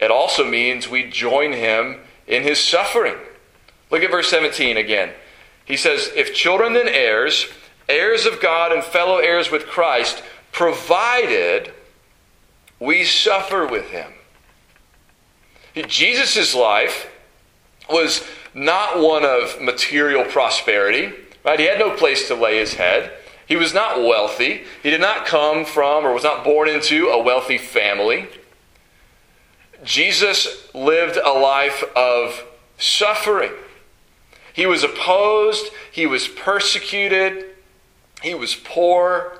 it 0.00 0.10
also 0.10 0.44
means 0.44 0.88
we 0.88 1.04
join 1.04 1.52
him 1.52 2.00
in 2.26 2.42
his 2.42 2.60
suffering. 2.60 3.16
Look 3.90 4.02
at 4.02 4.10
verse 4.10 4.28
17 4.28 4.76
again. 4.76 5.10
He 5.64 5.76
says, 5.76 6.10
If 6.14 6.34
children, 6.34 6.74
then 6.74 6.88
heirs, 6.88 7.46
heirs 7.88 8.26
of 8.26 8.40
God 8.40 8.72
and 8.72 8.84
fellow 8.84 9.18
heirs 9.18 9.50
with 9.50 9.66
Christ, 9.66 10.22
provided 10.52 11.72
we 12.80 13.04
suffer 13.04 13.66
with 13.66 13.90
him. 13.90 14.12
Jesus' 15.86 16.54
life 16.54 17.08
was 17.88 18.24
not 18.54 19.00
one 19.00 19.24
of 19.24 19.60
material 19.60 20.24
prosperity, 20.24 21.12
right? 21.44 21.58
He 21.58 21.66
had 21.66 21.78
no 21.78 21.94
place 21.94 22.28
to 22.28 22.34
lay 22.34 22.58
his 22.58 22.74
head. 22.74 23.12
He 23.46 23.56
was 23.56 23.72
not 23.72 24.00
wealthy. 24.00 24.64
He 24.82 24.90
did 24.90 25.00
not 25.00 25.24
come 25.24 25.64
from 25.64 26.04
or 26.04 26.12
was 26.12 26.24
not 26.24 26.44
born 26.44 26.68
into 26.68 27.08
a 27.08 27.22
wealthy 27.22 27.58
family. 27.58 28.28
Jesus 29.84 30.68
lived 30.74 31.16
a 31.16 31.30
life 31.30 31.84
of 31.94 32.44
suffering. 32.78 33.52
He 34.52 34.66
was 34.66 34.82
opposed, 34.82 35.70
he 35.92 36.06
was 36.06 36.26
persecuted, 36.26 37.44
he 38.22 38.34
was 38.34 38.56
poor, 38.56 39.38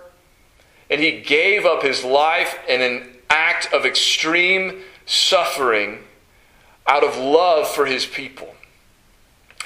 and 0.91 1.01
he 1.01 1.21
gave 1.21 1.65
up 1.65 1.83
his 1.83 2.05
life 2.05 2.59
in 2.69 2.81
an 2.81 3.09
act 3.29 3.73
of 3.73 3.85
extreme 3.85 4.83
suffering 5.07 5.99
out 6.87 7.05
of 7.05 7.17
love 7.17 7.69
for 7.69 7.87
his 7.87 8.07
people. 8.07 8.55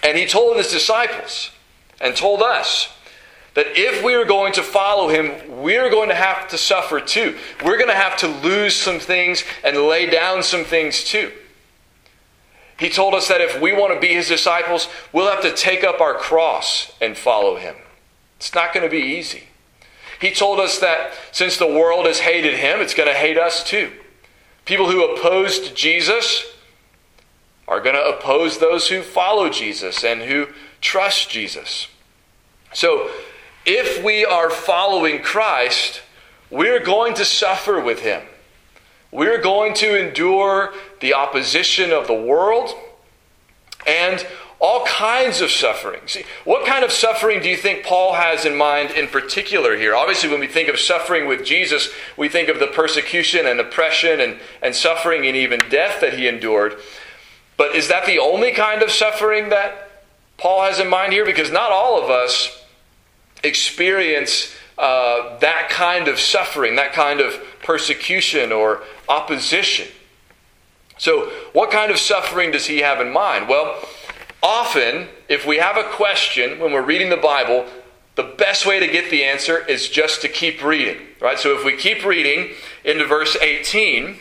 And 0.03 0.19
he 0.19 0.27
told 0.27 0.57
his 0.57 0.71
disciples 0.71 1.51
and 2.01 2.17
told 2.17 2.43
us 2.43 2.93
that 3.55 3.67
if 3.79 4.03
we 4.03 4.15
are 4.15 4.25
going 4.25 4.53
to 4.55 4.63
follow 4.63 5.09
him, 5.09 5.63
we're 5.63 5.91
going 5.91 6.09
to 6.09 6.15
have 6.15 6.49
to 6.49 6.59
suffer 6.59 7.01
too. 7.01 7.39
We're 7.65 7.77
going 7.77 7.91
to 7.91 7.95
have 7.95 8.17
to 8.19 8.27
lose 8.27 8.75
some 8.75 8.99
things 8.99 9.45
and 9.63 9.77
lay 9.77 10.07
down 10.07 10.43
some 10.43 10.65
things 10.65 11.05
too. 11.05 11.31
He 12.79 12.89
told 12.89 13.15
us 13.15 13.29
that 13.29 13.41
if 13.41 13.61
we 13.61 13.73
want 13.73 13.95
to 13.95 14.01
be 14.01 14.15
his 14.15 14.27
disciples, 14.27 14.89
we'll 15.13 15.31
have 15.31 15.43
to 15.43 15.55
take 15.55 15.85
up 15.85 16.01
our 16.01 16.15
cross 16.15 16.93
and 17.01 17.17
follow 17.17 17.57
him. 17.57 17.77
It's 18.39 18.55
not 18.55 18.75
going 18.75 18.85
to 18.85 18.91
be 18.91 19.03
easy. 19.03 19.45
He 20.23 20.31
told 20.31 20.61
us 20.61 20.79
that 20.79 21.13
since 21.33 21.57
the 21.57 21.67
world 21.67 22.07
has 22.07 22.21
hated 22.21 22.55
him, 22.55 22.81
it's 22.81 22.95
going 22.95 23.09
to 23.09 23.15
hate 23.15 23.37
us 23.37 23.65
too. 23.65 23.91
People 24.65 24.89
who 24.89 25.13
opposed 25.13 25.75
Jesus 25.75 26.47
are 27.67 27.81
going 27.81 27.97
to 27.97 28.05
oppose 28.05 28.59
those 28.59 28.89
who 28.89 29.03
follow 29.03 29.51
Jesus 29.51 30.05
and 30.05 30.23
who 30.23 30.47
trust 30.81 31.29
Jesus. 31.29 31.89
So, 32.73 33.11
if 33.67 34.03
we 34.05 34.25
are 34.25 34.49
following 34.49 35.23
Christ, 35.23 36.03
we're 36.51 36.85
going 36.85 37.15
to 37.15 37.25
suffer 37.25 37.81
with 37.81 38.03
him. 38.03 38.23
We're 39.11 39.43
going 39.43 39.75
to 39.75 40.01
endure 40.01 40.73
the 41.01 41.15
opposition 41.15 41.91
of 41.91 42.07
the 42.07 42.15
world 42.15 42.71
and 43.89 44.25
all 44.63 44.87
kinds 44.87 45.41
of 45.41 45.51
suffering. 45.51 46.01
See, 46.07 46.25
what 46.45 46.65
kind 46.65 46.85
of 46.85 46.93
suffering 46.93 47.43
do 47.43 47.49
you 47.49 47.57
think 47.57 47.85
Paul 47.85 48.15
has 48.15 48.45
in 48.45 48.57
mind 48.57 48.93
in 48.93 49.09
particular 49.09 49.77
here? 49.77 49.93
Obviously, 49.97 50.31
when 50.31 50.39
we 50.39 50.47
think 50.47 50.69
of 50.69 50.79
suffering 50.79 51.27
with 51.27 51.45
Jesus, 51.45 51.91
we 52.17 52.29
think 52.29 52.49
of 52.49 52.61
the 52.61 52.69
persecution 52.69 53.45
and 53.49 53.59
oppression 53.59 54.21
and, 54.21 54.39
and 54.63 54.73
suffering 54.73 55.27
and 55.27 55.37
even 55.37 55.59
death 55.69 56.01
that 56.01 56.15
he 56.15 56.29
endured. 56.29 56.77
But 57.57 57.75
is 57.75 57.89
that 57.89 58.07
the 58.07 58.21
only 58.21 58.53
kind 58.53 58.83
of 58.83 58.93
suffering 58.93 59.49
that 59.49 59.91
Paul 60.37 60.63
has 60.63 60.79
in 60.79 60.89
mind 60.89 61.13
here? 61.13 61.25
Because 61.25 61.51
not 61.51 61.73
all 61.73 62.01
of 62.01 62.09
us 62.09 62.65
experience 63.43 64.55
uh, 64.79 65.39
that 65.41 65.71
kind 65.71 66.07
of 66.07 66.21
suffering, 66.21 66.77
that 66.77 66.93
kind 66.93 67.21
of 67.21 67.35
persecution 67.65 68.53
or 68.53 68.83
opposition. 69.09 69.89
So, 70.99 71.33
what 71.53 71.73
kind 71.73 71.91
of 71.91 71.99
suffering 71.99 72.53
does 72.53 72.67
he 72.67 72.79
have 72.79 73.01
in 73.01 73.13
mind? 73.13 73.49
Well, 73.49 73.77
Often, 74.43 75.09
if 75.29 75.47
we 75.47 75.59
have 75.59 75.77
a 75.77 75.85
question 75.85 76.59
when 76.59 76.73
we're 76.73 76.83
reading 76.83 77.11
the 77.11 77.17
Bible, 77.17 77.67
the 78.17 78.25
best 78.25 78.67
way 78.67 78.81
to 78.81 78.87
get 78.87 79.11
the 79.11 79.25
answer 79.25 79.65
is 79.67 79.89
just 79.89 80.21
to 80.23 80.29
keep 80.29 80.63
reading, 80.65 80.99
right? 81.21 81.39
So 81.39 81.57
if 81.57 81.65
we 81.65 81.77
keep 81.77 82.05
reading 82.05 82.51
into 82.85 83.07
verse 83.07 83.37
18 83.41 84.17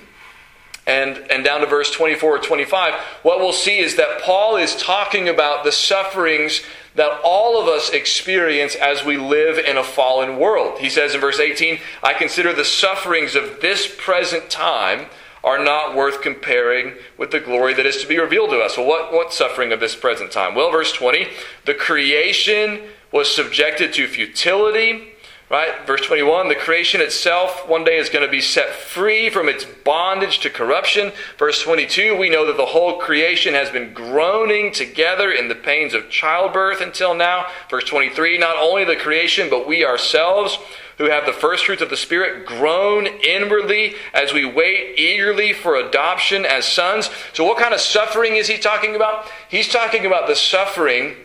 and, 0.86 1.18
and 1.32 1.44
down 1.44 1.62
to 1.62 1.66
verse 1.66 1.92
24 1.92 2.36
or 2.36 2.40
25, 2.40 2.94
what 3.24 3.40
we'll 3.40 3.52
see 3.52 3.80
is 3.80 3.96
that 3.96 4.22
Paul 4.22 4.58
is 4.58 4.76
talking 4.76 5.28
about 5.28 5.64
the 5.64 5.72
sufferings 5.72 6.62
that 6.96 7.20
all 7.24 7.62
of 7.62 7.68
us 7.68 7.90
experience 7.90 8.76
as 8.76 9.04
we 9.04 9.18
live 9.18 9.58
in 9.58 9.78
a 9.78 9.84
fallen 9.84 10.38
world. 10.38 10.80
He 10.80 10.90
says 10.90 11.16
in 11.16 11.22
verse 11.22 11.40
18, 11.40 11.80
I 12.04 12.14
consider 12.14 12.54
the 12.54 12.66
sufferings 12.66 13.36
of 13.36 13.62
this 13.62 13.94
present 13.98 14.50
time 14.50 15.08
are 15.44 15.64
not 15.64 15.96
worth 15.96 16.22
comparing 16.22 16.94
with 17.18 17.32
the 17.32 17.40
glory 17.40 17.74
that 17.74 17.86
is 17.86 18.02
to 18.02 18.08
be 18.08 18.20
revealed 18.20 18.52
to 18.52 18.60
us. 18.60 18.78
Well, 18.78 18.88
what, 18.88 19.12
what 19.12 19.34
suffering 19.34 19.72
of 19.72 19.80
this 19.80 19.96
present 19.96 20.32
time? 20.32 20.56
Well, 20.56 20.72
verse 20.72 20.92
20, 20.94 21.28
the 21.66 21.74
creation 21.74 22.82
was 23.12 23.34
subjected 23.34 23.94
to 23.94 24.08
futility. 24.08 25.11
Right? 25.52 25.86
Verse 25.86 26.00
21 26.08 26.48
the 26.48 26.56
creation 26.56 27.02
itself 27.02 27.68
one 27.68 27.84
day 27.84 27.98
is 27.98 28.08
going 28.08 28.26
to 28.26 28.32
be 28.32 28.40
set 28.40 28.70
free 28.70 29.30
from 29.30 29.50
its 29.50 29.66
bondage 29.66 30.40
to 30.40 30.50
corruption. 30.50 31.12
Verse 31.38 31.62
22 31.62 32.18
we 32.18 32.30
know 32.30 32.46
that 32.46 32.56
the 32.56 32.68
whole 32.68 33.00
creation 33.00 33.54
has 33.54 33.70
been 33.70 33.94
groaning 33.94 34.72
together 34.72 35.30
in 35.30 35.50
the 35.50 35.56
pains 35.56 35.94
of 35.94 36.10
childbirth 36.10 36.80
until 36.80 37.14
now. 37.14 37.48
Verse 37.70 37.84
23 37.84 38.38
not 38.38 38.56
only 38.56 38.86
the 38.86 38.96
creation, 38.96 39.50
but 39.50 39.68
we 39.68 39.84
ourselves 39.84 40.58
who 40.98 41.10
have 41.10 41.26
the 41.26 41.34
first 41.34 41.66
fruits 41.66 41.82
of 41.82 41.90
the 41.90 41.98
Spirit 41.98 42.46
groan 42.46 43.06
inwardly 43.08 43.96
as 44.14 44.32
we 44.32 44.46
wait 44.46 44.98
eagerly 44.98 45.52
for 45.52 45.76
adoption 45.76 46.46
as 46.46 46.66
sons. 46.66 47.10
So, 47.34 47.44
what 47.44 47.58
kind 47.58 47.74
of 47.74 47.82
suffering 47.82 48.38
is 48.38 48.48
he 48.48 48.58
talking 48.58 48.96
about? 48.96 49.26
He's 49.50 49.68
talking 49.68 50.06
about 50.06 50.28
the 50.28 50.36
suffering, 50.36 51.16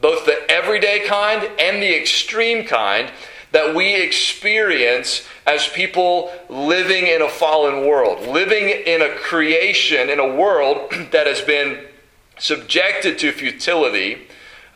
both 0.00 0.26
the 0.26 0.48
everyday 0.48 1.00
kind 1.08 1.50
and 1.58 1.82
the 1.82 1.96
extreme 1.96 2.66
kind, 2.66 3.10
that 3.54 3.74
we 3.74 3.94
experience 3.94 5.26
as 5.46 5.66
people 5.68 6.30
living 6.48 7.06
in 7.06 7.22
a 7.22 7.28
fallen 7.28 7.86
world, 7.86 8.26
living 8.26 8.68
in 8.68 9.00
a 9.00 9.14
creation, 9.14 10.10
in 10.10 10.18
a 10.18 10.34
world 10.36 10.90
that 11.12 11.26
has 11.26 11.40
been 11.40 11.86
subjected 12.38 13.18
to 13.18 13.32
futility. 13.32 14.26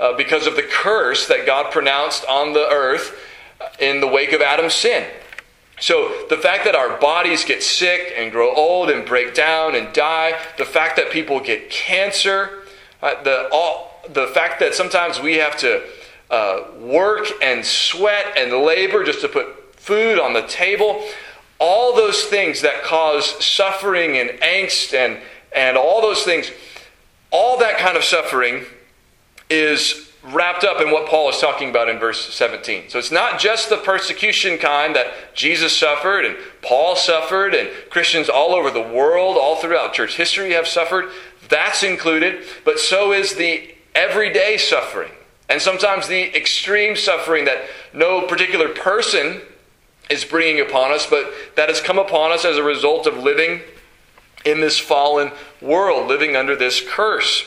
Uh, 0.01 0.17
because 0.17 0.47
of 0.47 0.55
the 0.55 0.63
curse 0.63 1.27
that 1.27 1.45
God 1.45 1.73
pronounced 1.73 2.25
on 2.27 2.53
the 2.53 2.69
earth 2.69 3.19
in 3.81 3.99
the 3.99 4.07
wake 4.07 4.33
of 4.33 4.41
Adam's 4.41 4.75
sin. 4.75 5.05
So, 5.81 6.27
the 6.31 6.37
fact 6.37 6.65
that 6.67 6.77
our 6.77 7.01
bodies 7.01 7.45
get 7.45 7.65
sick 7.65 8.13
and 8.17 8.31
grow 8.31 8.55
old 8.55 8.91
and 8.91 9.05
break 9.05 9.35
down 9.35 9.75
and 9.75 9.93
die, 9.93 10.39
the 10.57 10.65
fact 10.65 10.95
that 10.97 11.11
people 11.11 11.41
get 11.41 11.69
cancer, 11.69 12.63
uh, 13.03 13.21
the, 13.25 13.49
all, 13.53 14.03
the 14.09 14.29
fact 14.29 14.61
that 14.61 14.75
sometimes 14.75 15.21
we 15.21 15.35
have 15.35 15.57
to 15.59 15.83
uh, 16.31 16.65
work 16.79 17.27
and 17.43 17.65
sweat 17.65 18.37
and 18.37 18.53
labor 18.53 19.05
just 19.05 19.21
to 19.23 19.29
put 19.29 19.75
food 19.77 20.19
on 20.19 20.33
the 20.33 20.43
table, 20.43 21.03
all 21.59 21.97
those 21.97 22.25
things 22.25 22.61
that 22.63 22.83
cause 22.83 23.45
suffering 23.45 24.17
and 24.19 24.31
angst 24.41 24.95
and, 24.95 25.19
and 25.55 25.77
all 25.77 26.01
those 26.01 26.23
things, 26.23 26.51
all 27.31 27.59
that 27.59 27.79
kind 27.79 27.97
of 27.97 28.05
suffering 28.05 28.65
is 29.51 30.11
wrapped 30.25 30.65
up 30.65 30.81
in 30.81 30.91
what 30.91 31.09
Paul 31.09 31.31
is 31.31 31.39
talking 31.39 31.71
about 31.71 31.89
in 31.89 31.99
verse 31.99 32.33
17. 32.35 32.91
So 32.91 32.99
it's 32.99 33.11
not 33.11 33.41
just 33.41 33.71
the 33.71 33.79
persecution 33.79 34.59
kind 34.59 34.95
that 34.95 35.35
Jesus 35.35 35.77
suffered 35.77 36.25
and 36.25 36.37
Paul 36.63 36.97
suffered 36.97 37.55
and 37.55 37.71
Christians 37.89 38.29
all 38.29 38.55
over 38.55 38.71
the 38.71 38.83
world, 38.83 39.37
all 39.39 39.57
throughout 39.57 39.95
church 39.95 40.17
history 40.17 40.53
have 40.53 40.69
suffered. 40.69 41.07
That's 41.49 41.83
included, 41.83 42.45
but 42.65 42.79
so 42.79 43.13
is 43.13 43.35
the 43.35 43.75
everyday 43.95 44.59
suffering. 44.59 45.13
And 45.49 45.61
sometimes 45.63 46.09
the 46.09 46.37
extreme 46.37 46.95
suffering 46.95 47.47
that 47.47 47.65
no 47.93 48.27
particular 48.27 48.69
person 48.69 49.41
is 50.11 50.25
bringing 50.25 50.61
upon 50.61 50.93
us, 50.93 51.07
but 51.07 51.33
that 51.57 51.69
has 51.69 51.81
come 51.81 51.99
upon 51.99 52.33
us 52.33 52.45
as 52.45 52.57
a 52.57 52.63
result 52.63 53.07
of 53.07 53.19
living 53.19 53.61
in 54.45 54.61
this 54.61 54.79
fallen 54.79 55.33
world, 55.61 56.09
living 56.09 56.37
under 56.37 56.57
this 56.57 56.83
curse. 56.87 57.45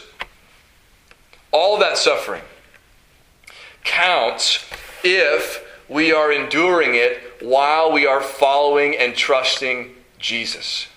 All 1.51 1.77
that 1.79 1.97
suffering 1.97 2.43
counts 3.83 4.63
if 5.03 5.65
we 5.89 6.13
are 6.13 6.31
enduring 6.31 6.95
it 6.95 7.19
while 7.41 7.91
we 7.91 8.05
are 8.05 8.21
following 8.21 8.95
and 8.95 9.15
trusting 9.15 9.93
Jesus. 10.19 10.87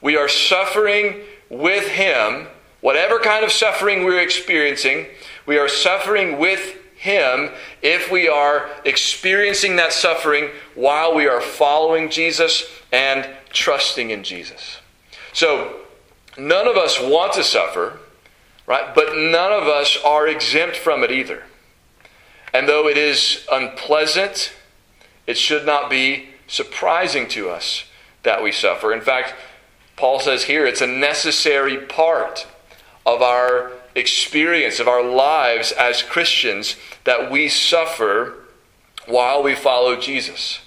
We 0.00 0.16
are 0.16 0.28
suffering 0.28 1.22
with 1.48 1.88
Him, 1.88 2.46
whatever 2.80 3.18
kind 3.18 3.44
of 3.44 3.52
suffering 3.52 4.04
we're 4.04 4.20
experiencing, 4.20 5.06
we 5.46 5.58
are 5.58 5.68
suffering 5.68 6.38
with 6.38 6.76
Him 6.96 7.50
if 7.82 8.10
we 8.10 8.28
are 8.28 8.68
experiencing 8.84 9.76
that 9.76 9.92
suffering 9.92 10.50
while 10.74 11.14
we 11.14 11.26
are 11.26 11.40
following 11.40 12.10
Jesus 12.10 12.64
and 12.92 13.28
trusting 13.50 14.10
in 14.10 14.22
Jesus. 14.22 14.78
So, 15.32 15.80
none 16.38 16.66
of 16.66 16.76
us 16.76 17.00
want 17.00 17.32
to 17.34 17.44
suffer, 17.44 17.98
right? 18.66 18.94
But 18.94 19.16
none 19.16 19.52
of 19.52 19.64
us 19.64 19.98
are 20.04 20.26
exempt 20.26 20.76
from 20.76 21.02
it 21.02 21.10
either. 21.10 21.44
And 22.52 22.68
though 22.68 22.88
it 22.88 22.96
is 22.96 23.46
unpleasant, 23.52 24.52
it 25.26 25.36
should 25.36 25.66
not 25.66 25.90
be 25.90 26.30
surprising 26.46 27.28
to 27.28 27.50
us 27.50 27.84
that 28.22 28.42
we 28.42 28.52
suffer. 28.52 28.92
In 28.92 29.00
fact, 29.00 29.34
Paul 29.96 30.20
says 30.20 30.44
here 30.44 30.66
it's 30.66 30.80
a 30.80 30.86
necessary 30.86 31.78
part 31.78 32.46
of 33.06 33.22
our 33.22 33.72
experience, 33.94 34.78
of 34.78 34.88
our 34.88 35.02
lives 35.02 35.72
as 35.72 36.02
Christians, 36.02 36.76
that 37.04 37.30
we 37.30 37.48
suffer 37.48 38.34
while 39.06 39.42
we 39.42 39.54
follow 39.54 39.96
Jesus. 39.96 40.60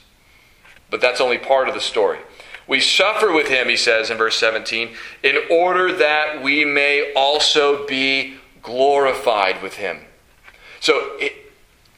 But 0.90 1.02
that's 1.02 1.22
only 1.22 1.38
part 1.38 1.68
of 1.68 1.76
the 1.76 1.82
story. 1.82 2.20
We 2.68 2.80
suffer 2.80 3.32
with 3.32 3.48
him, 3.48 3.68
he 3.68 3.78
says 3.78 4.10
in 4.10 4.18
verse 4.18 4.38
17, 4.38 4.96
in 5.22 5.38
order 5.52 5.94
that 5.94 6.42
we 6.42 6.66
may 6.66 7.14
also 7.16 7.86
be 7.86 8.38
glorified 8.64 9.62
with 9.62 9.76
him. 9.76 10.00
So 10.80 11.20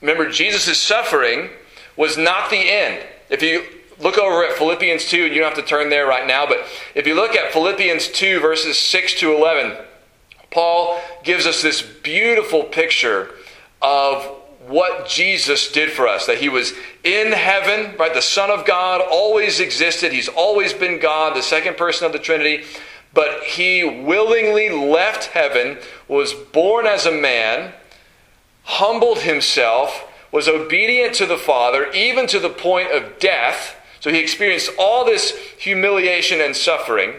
Remember, 0.01 0.29
Jesus' 0.29 0.81
suffering 0.81 1.49
was 1.95 2.17
not 2.17 2.49
the 2.49 2.57
end. 2.57 3.05
If 3.29 3.43
you 3.43 3.63
look 3.99 4.17
over 4.17 4.43
at 4.43 4.57
Philippians 4.57 5.05
2, 5.05 5.27
you 5.27 5.39
don't 5.39 5.55
have 5.55 5.63
to 5.63 5.69
turn 5.69 5.89
there 5.89 6.07
right 6.07 6.25
now, 6.25 6.47
but 6.47 6.65
if 6.95 7.05
you 7.05 7.13
look 7.15 7.35
at 7.35 7.53
Philippians 7.53 8.07
2, 8.09 8.39
verses 8.39 8.77
6 8.77 9.13
to 9.19 9.33
11, 9.33 9.77
Paul 10.51 10.99
gives 11.23 11.45
us 11.45 11.61
this 11.61 11.81
beautiful 11.81 12.63
picture 12.63 13.31
of 13.81 14.23
what 14.67 15.07
Jesus 15.07 15.71
did 15.71 15.91
for 15.91 16.07
us. 16.07 16.27
That 16.27 16.37
he 16.37 16.49
was 16.49 16.73
in 17.03 17.31
heaven, 17.31 17.95
right? 17.97 18.13
The 18.13 18.21
Son 18.21 18.51
of 18.51 18.65
God 18.65 19.01
always 19.01 19.59
existed. 19.59 20.11
He's 20.11 20.27
always 20.27 20.73
been 20.73 20.99
God, 20.99 21.35
the 21.35 21.41
second 21.41 21.77
person 21.77 22.05
of 22.05 22.13
the 22.13 22.19
Trinity. 22.19 22.65
But 23.13 23.43
he 23.43 23.83
willingly 23.83 24.69
left 24.69 25.25
heaven, 25.25 25.79
was 26.07 26.33
born 26.33 26.85
as 26.85 27.05
a 27.05 27.11
man, 27.11 27.73
humbled 28.63 29.19
himself, 29.19 30.07
was 30.31 30.47
obedient 30.47 31.15
to 31.15 31.25
the 31.25 31.37
Father, 31.37 31.91
even 31.91 32.27
to 32.27 32.39
the 32.39 32.49
point 32.49 32.91
of 32.91 33.19
death. 33.19 33.75
So 33.99 34.11
he 34.11 34.19
experienced 34.19 34.71
all 34.79 35.03
this 35.05 35.31
humiliation 35.57 36.39
and 36.39 36.55
suffering. 36.55 37.13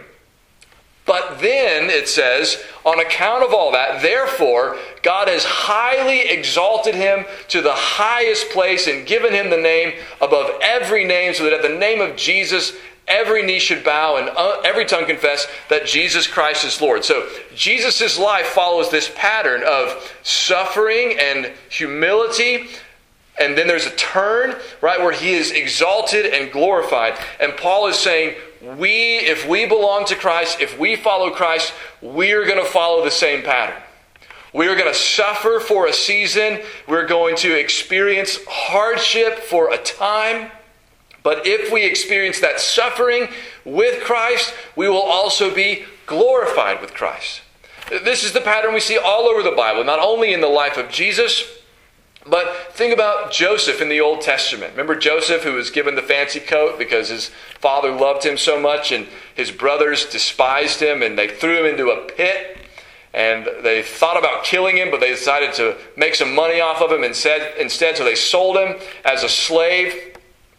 But 1.05 1.41
then 1.41 1.91
it 1.91 2.09
says, 2.09 2.63
on 2.85 3.01
account 3.01 3.45
of 3.45 3.53
all 3.53 3.73
that, 3.73 4.03
therefore, 4.03 4.79
God 5.03 5.27
has 5.27 5.45
highly 5.45 6.21
exalted 6.21 6.95
him 6.95 7.25
to 7.49 7.61
the 7.61 7.75
highest 7.75 8.51
place 8.51 8.87
and 8.87 9.07
given 9.07 9.33
him 9.33 9.51
the 9.51 9.57
name 9.57 9.95
above 10.21 10.51
every 10.63 11.05
name, 11.05 11.35
so 11.35 11.43
that 11.45 11.53
at 11.53 11.63
the 11.63 11.69
name 11.69 12.01
of 12.01 12.17
Jesus, 12.17 12.73
every 13.09 13.43
knee 13.43 13.59
should 13.59 13.83
bow 13.83 14.17
and 14.17 14.29
uh, 14.29 14.61
every 14.65 14.85
tongue 14.85 15.07
confess 15.07 15.49
that 15.69 15.87
Jesus 15.87 16.29
Christ 16.29 16.65
is 16.65 16.81
Lord. 16.81 17.05
So, 17.05 17.29
Jesus' 17.55 18.17
life 18.17 18.47
follows 18.47 18.89
this 18.89 19.11
pattern 19.17 19.63
of 19.67 20.17
suffering 20.23 21.17
and 21.19 21.51
humility. 21.69 22.69
And 23.41 23.59
then 23.59 23.67
there's 23.67 23.87
a 23.87 23.97
turn, 23.97 24.55
right, 24.81 25.01
where 25.01 25.13
he 25.13 25.33
is 25.33 25.51
exalted 25.51 26.27
and 26.27 26.53
glorified. 26.53 27.15
And 27.41 27.57
Paul 27.57 27.89
is 27.89 27.97
saying, 27.97 28.37
we, 28.63 29.19
if 29.19 29.49
we 29.49 29.67
belong 29.67 30.05
to 30.07 30.15
Christ, 30.15 30.61
if 30.61 30.79
we 30.79 30.95
follow 30.95 31.31
Christ, 31.31 31.73
we 32.01 32.33
are 32.33 32.45
going 32.45 32.63
to 32.63 32.71
follow 32.71 33.05
the 33.05 33.11
same 33.11 33.43
pattern. 33.43 33.81
We 34.55 34.69
are 34.69 34.77
going 34.77 34.93
to 34.93 34.99
suffer 34.99 35.59
for 35.61 35.87
a 35.87 35.93
season. 35.93 36.61
We're 36.87 37.07
going 37.07 37.37
to 37.37 37.59
experience 37.59 38.39
hardship 38.49 39.39
for 39.39 39.73
a 39.73 39.79
time. 39.79 40.51
But 41.23 41.47
if 41.47 41.73
we 41.73 41.85
experience 41.85 42.41
that 42.41 42.61
suffering 42.61 43.29
with 43.65 44.03
Christ, 44.05 44.55
we 44.77 44.89
will 44.89 45.03
also 45.03 45.55
be 45.55 45.85
glorified 46.07 46.81
with 46.81 46.95
Christ. 46.95 47.41
This 47.89 48.25
is 48.25 48.33
the 48.33 48.41
pattern 48.41 48.75
we 48.75 48.81
see 48.81 48.99
all 48.99 49.27
over 49.27 49.43
the 49.43 49.57
Bible, 49.57 49.85
not 49.85 49.99
only 49.99 50.33
in 50.33 50.41
the 50.41 50.47
life 50.47 50.77
of 50.77 50.89
Jesus, 50.89 51.45
but 52.25 52.73
think 52.73 52.95
about 52.95 53.33
Joseph 53.33 53.81
in 53.81 53.89
the 53.89 54.01
Old 54.01 54.21
Testament. 54.21 54.73
Remember 54.73 54.95
Joseph, 54.95 55.43
who 55.43 55.55
was 55.55 55.71
given 55.71 55.97
the 55.97 56.03
fancy 56.03 56.41
coat 56.41 56.79
because 56.79 57.09
his 57.09 57.31
father 57.59 57.91
loved 57.91 58.25
him 58.25 58.37
so 58.37 58.61
much, 58.61 58.93
and 58.93 59.09
his 59.35 59.51
brothers 59.51 60.07
despised 60.07 60.81
him, 60.81 61.03
and 61.03 61.19
they 61.19 61.29
threw 61.29 61.59
him 61.59 61.67
into 61.67 61.91
a 61.91 62.07
pit. 62.13 62.59
And 63.15 63.47
they 63.63 63.83
thought 63.83 64.17
about 64.17 64.45
killing 64.45 64.77
him, 64.77 64.91
but 64.91 65.01
they 65.01 65.11
decided 65.11 65.53
to 65.55 65.77
make 65.97 66.15
some 66.15 66.35
money 66.35 66.61
off 66.61 66.81
of 66.81 66.91
him 66.91 67.05
instead. 67.05 67.57
Instead, 67.59 67.97
so 67.97 68.05
they 68.05 68.15
sold 68.15 68.57
him 68.57 68.77
as 69.05 69.23
a 69.23 69.29
slave. 69.29 70.17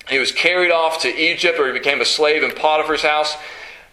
He 0.09 0.19
was 0.19 0.31
carried 0.31 0.71
off 0.71 1.01
to 1.01 1.07
Egypt, 1.07 1.59
or 1.59 1.67
he 1.67 1.73
became 1.73 2.01
a 2.01 2.05
slave 2.05 2.43
in 2.43 2.51
Potiphar's 2.51 3.01
house. 3.01 3.35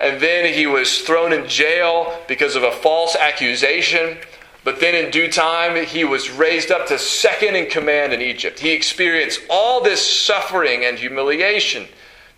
And 0.01 0.21
then 0.21 0.53
he 0.53 0.67
was 0.67 1.03
thrown 1.03 1.33
in 1.33 1.47
jail 1.47 2.19
because 2.27 2.57
of 2.57 2.63
a 2.63 2.73
false 2.73 3.15
accusation. 3.15 4.19
But 4.63 4.81
then 4.81 4.95
in 4.95 5.11
due 5.11 5.31
time, 5.31 5.87
he 5.87 6.05
was 6.05 6.31
raised 6.31 6.71
up 6.71 6.87
to 6.89 6.99
second 6.99 7.57
in 7.57 7.71
command 7.71 8.13
in 8.13 8.21
Egypt. 8.21 8.61
He 8.61 8.73
experienced 8.73 9.41
all 9.49 9.83
this 9.83 10.05
suffering 10.05 10.85
and 10.85 10.99
humiliation 10.99 11.87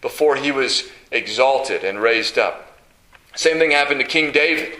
before 0.00 0.36
he 0.36 0.52
was 0.52 0.88
exalted 1.10 1.82
and 1.84 2.00
raised 2.00 2.38
up. 2.38 2.78
Same 3.34 3.58
thing 3.58 3.72
happened 3.72 4.00
to 4.00 4.06
King 4.06 4.30
David. 4.30 4.78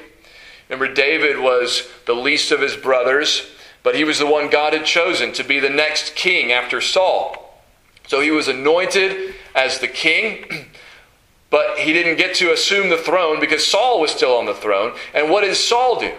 Remember, 0.68 0.92
David 0.92 1.38
was 1.38 1.88
the 2.06 2.14
least 2.14 2.52
of 2.52 2.60
his 2.60 2.76
brothers, 2.76 3.50
but 3.82 3.94
he 3.94 4.04
was 4.04 4.18
the 4.18 4.26
one 4.26 4.48
God 4.48 4.72
had 4.72 4.84
chosen 4.84 5.32
to 5.32 5.44
be 5.44 5.58
the 5.58 5.68
next 5.68 6.14
king 6.14 6.52
after 6.52 6.80
Saul. 6.80 7.60
So 8.06 8.20
he 8.20 8.30
was 8.30 8.48
anointed 8.48 9.34
as 9.54 9.80
the 9.80 9.88
king, 9.88 10.44
but 11.50 11.78
he 11.78 11.92
didn't 11.92 12.16
get 12.16 12.34
to 12.36 12.52
assume 12.52 12.88
the 12.88 12.96
throne 12.96 13.40
because 13.40 13.66
Saul 13.66 14.00
was 14.00 14.12
still 14.12 14.36
on 14.36 14.46
the 14.46 14.54
throne. 14.54 14.94
And 15.12 15.30
what 15.30 15.42
did 15.42 15.56
Saul 15.56 15.98
do? 15.98 16.12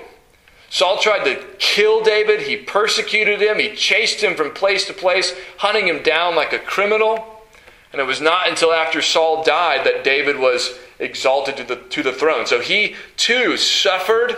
Saul 0.74 0.98
tried 0.98 1.24
to 1.26 1.36
kill 1.60 2.02
David. 2.02 2.42
He 2.42 2.58
persecuted 2.58 3.40
him. 3.40 3.60
He 3.60 3.76
chased 3.76 4.24
him 4.24 4.34
from 4.34 4.50
place 4.50 4.88
to 4.88 4.94
place, 4.94 5.36
hunting 5.58 5.88
him 5.88 6.02
down 6.02 6.36
like 6.36 6.52
a 6.52 6.58
criminal. 6.58 7.44
And 7.92 8.02
it 8.02 8.06
was 8.06 8.20
not 8.20 8.50
until 8.50 8.74
after 8.74 9.00
Saul 9.00 9.44
died 9.44 9.86
that 9.86 10.04
David 10.04 10.40
was 10.40 10.80
exalted 10.98 11.58
to 11.58 11.64
the, 11.64 11.76
to 11.76 12.02
the 12.02 12.12
throne. 12.12 12.48
So 12.48 12.60
he 12.60 12.96
too 13.18 13.56
suffered 13.56 14.36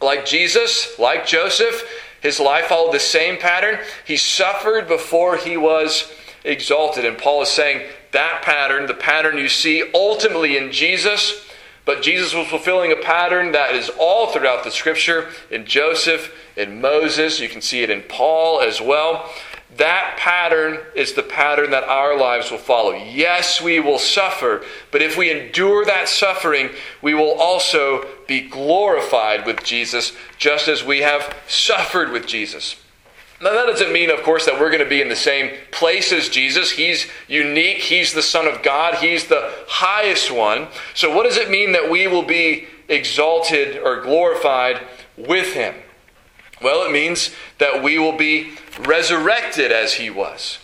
like 0.00 0.26
Jesus, 0.26 0.98
like 0.98 1.24
Joseph. 1.24 1.88
His 2.20 2.40
life 2.40 2.64
followed 2.64 2.92
the 2.92 2.98
same 2.98 3.38
pattern. 3.38 3.78
He 4.04 4.16
suffered 4.16 4.88
before 4.88 5.36
he 5.36 5.56
was 5.56 6.12
exalted. 6.42 7.04
And 7.04 7.16
Paul 7.16 7.42
is 7.42 7.48
saying 7.48 7.86
that 8.10 8.42
pattern, 8.42 8.86
the 8.86 8.94
pattern 8.94 9.38
you 9.38 9.48
see 9.48 9.88
ultimately 9.94 10.56
in 10.56 10.72
Jesus, 10.72 11.46
but 11.88 12.02
Jesus 12.02 12.34
was 12.34 12.46
fulfilling 12.48 12.92
a 12.92 12.96
pattern 12.96 13.52
that 13.52 13.74
is 13.74 13.90
all 13.98 14.26
throughout 14.26 14.62
the 14.62 14.70
scripture 14.70 15.30
in 15.50 15.64
Joseph, 15.64 16.30
in 16.54 16.82
Moses. 16.82 17.40
You 17.40 17.48
can 17.48 17.62
see 17.62 17.82
it 17.82 17.88
in 17.88 18.02
Paul 18.02 18.60
as 18.60 18.78
well. 18.78 19.32
That 19.78 20.18
pattern 20.18 20.80
is 20.94 21.14
the 21.14 21.22
pattern 21.22 21.70
that 21.70 21.84
our 21.84 22.14
lives 22.14 22.50
will 22.50 22.58
follow. 22.58 22.92
Yes, 22.92 23.62
we 23.62 23.80
will 23.80 23.98
suffer, 23.98 24.62
but 24.90 25.00
if 25.00 25.16
we 25.16 25.30
endure 25.30 25.86
that 25.86 26.10
suffering, 26.10 26.68
we 27.00 27.14
will 27.14 27.32
also 27.40 28.06
be 28.26 28.42
glorified 28.42 29.46
with 29.46 29.64
Jesus, 29.64 30.12
just 30.36 30.68
as 30.68 30.84
we 30.84 30.98
have 30.98 31.34
suffered 31.46 32.12
with 32.12 32.26
Jesus. 32.26 32.76
Now, 33.40 33.52
that 33.52 33.66
doesn't 33.66 33.92
mean, 33.92 34.10
of 34.10 34.22
course, 34.22 34.46
that 34.46 34.58
we're 34.58 34.70
going 34.70 34.82
to 34.82 34.88
be 34.88 35.00
in 35.00 35.08
the 35.08 35.16
same 35.16 35.54
place 35.70 36.12
as 36.12 36.28
Jesus. 36.28 36.72
He's 36.72 37.06
unique. 37.28 37.78
He's 37.78 38.12
the 38.12 38.22
Son 38.22 38.48
of 38.48 38.62
God. 38.62 38.96
He's 38.96 39.28
the 39.28 39.52
highest 39.68 40.32
one. 40.32 40.66
So, 40.94 41.14
what 41.14 41.22
does 41.22 41.36
it 41.36 41.48
mean 41.48 41.72
that 41.72 41.88
we 41.88 42.08
will 42.08 42.24
be 42.24 42.66
exalted 42.88 43.78
or 43.78 44.00
glorified 44.00 44.80
with 45.16 45.52
Him? 45.52 45.74
Well, 46.60 46.84
it 46.84 46.90
means 46.90 47.30
that 47.58 47.82
we 47.82 47.96
will 47.96 48.16
be 48.16 48.54
resurrected 48.80 49.70
as 49.70 49.94
He 49.94 50.10
was. 50.10 50.58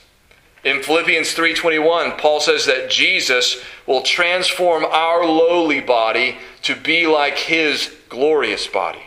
In 0.64 0.82
Philippians 0.82 1.34
3:21, 1.34 2.18
Paul 2.18 2.40
says 2.40 2.64
that 2.64 2.90
Jesus 2.90 3.62
will 3.86 4.02
transform 4.02 4.84
our 4.84 5.24
lowly 5.24 5.80
body 5.80 6.38
to 6.62 6.74
be 6.74 7.06
like 7.06 7.36
his 7.36 7.94
glorious 8.08 8.66
body. 8.66 9.02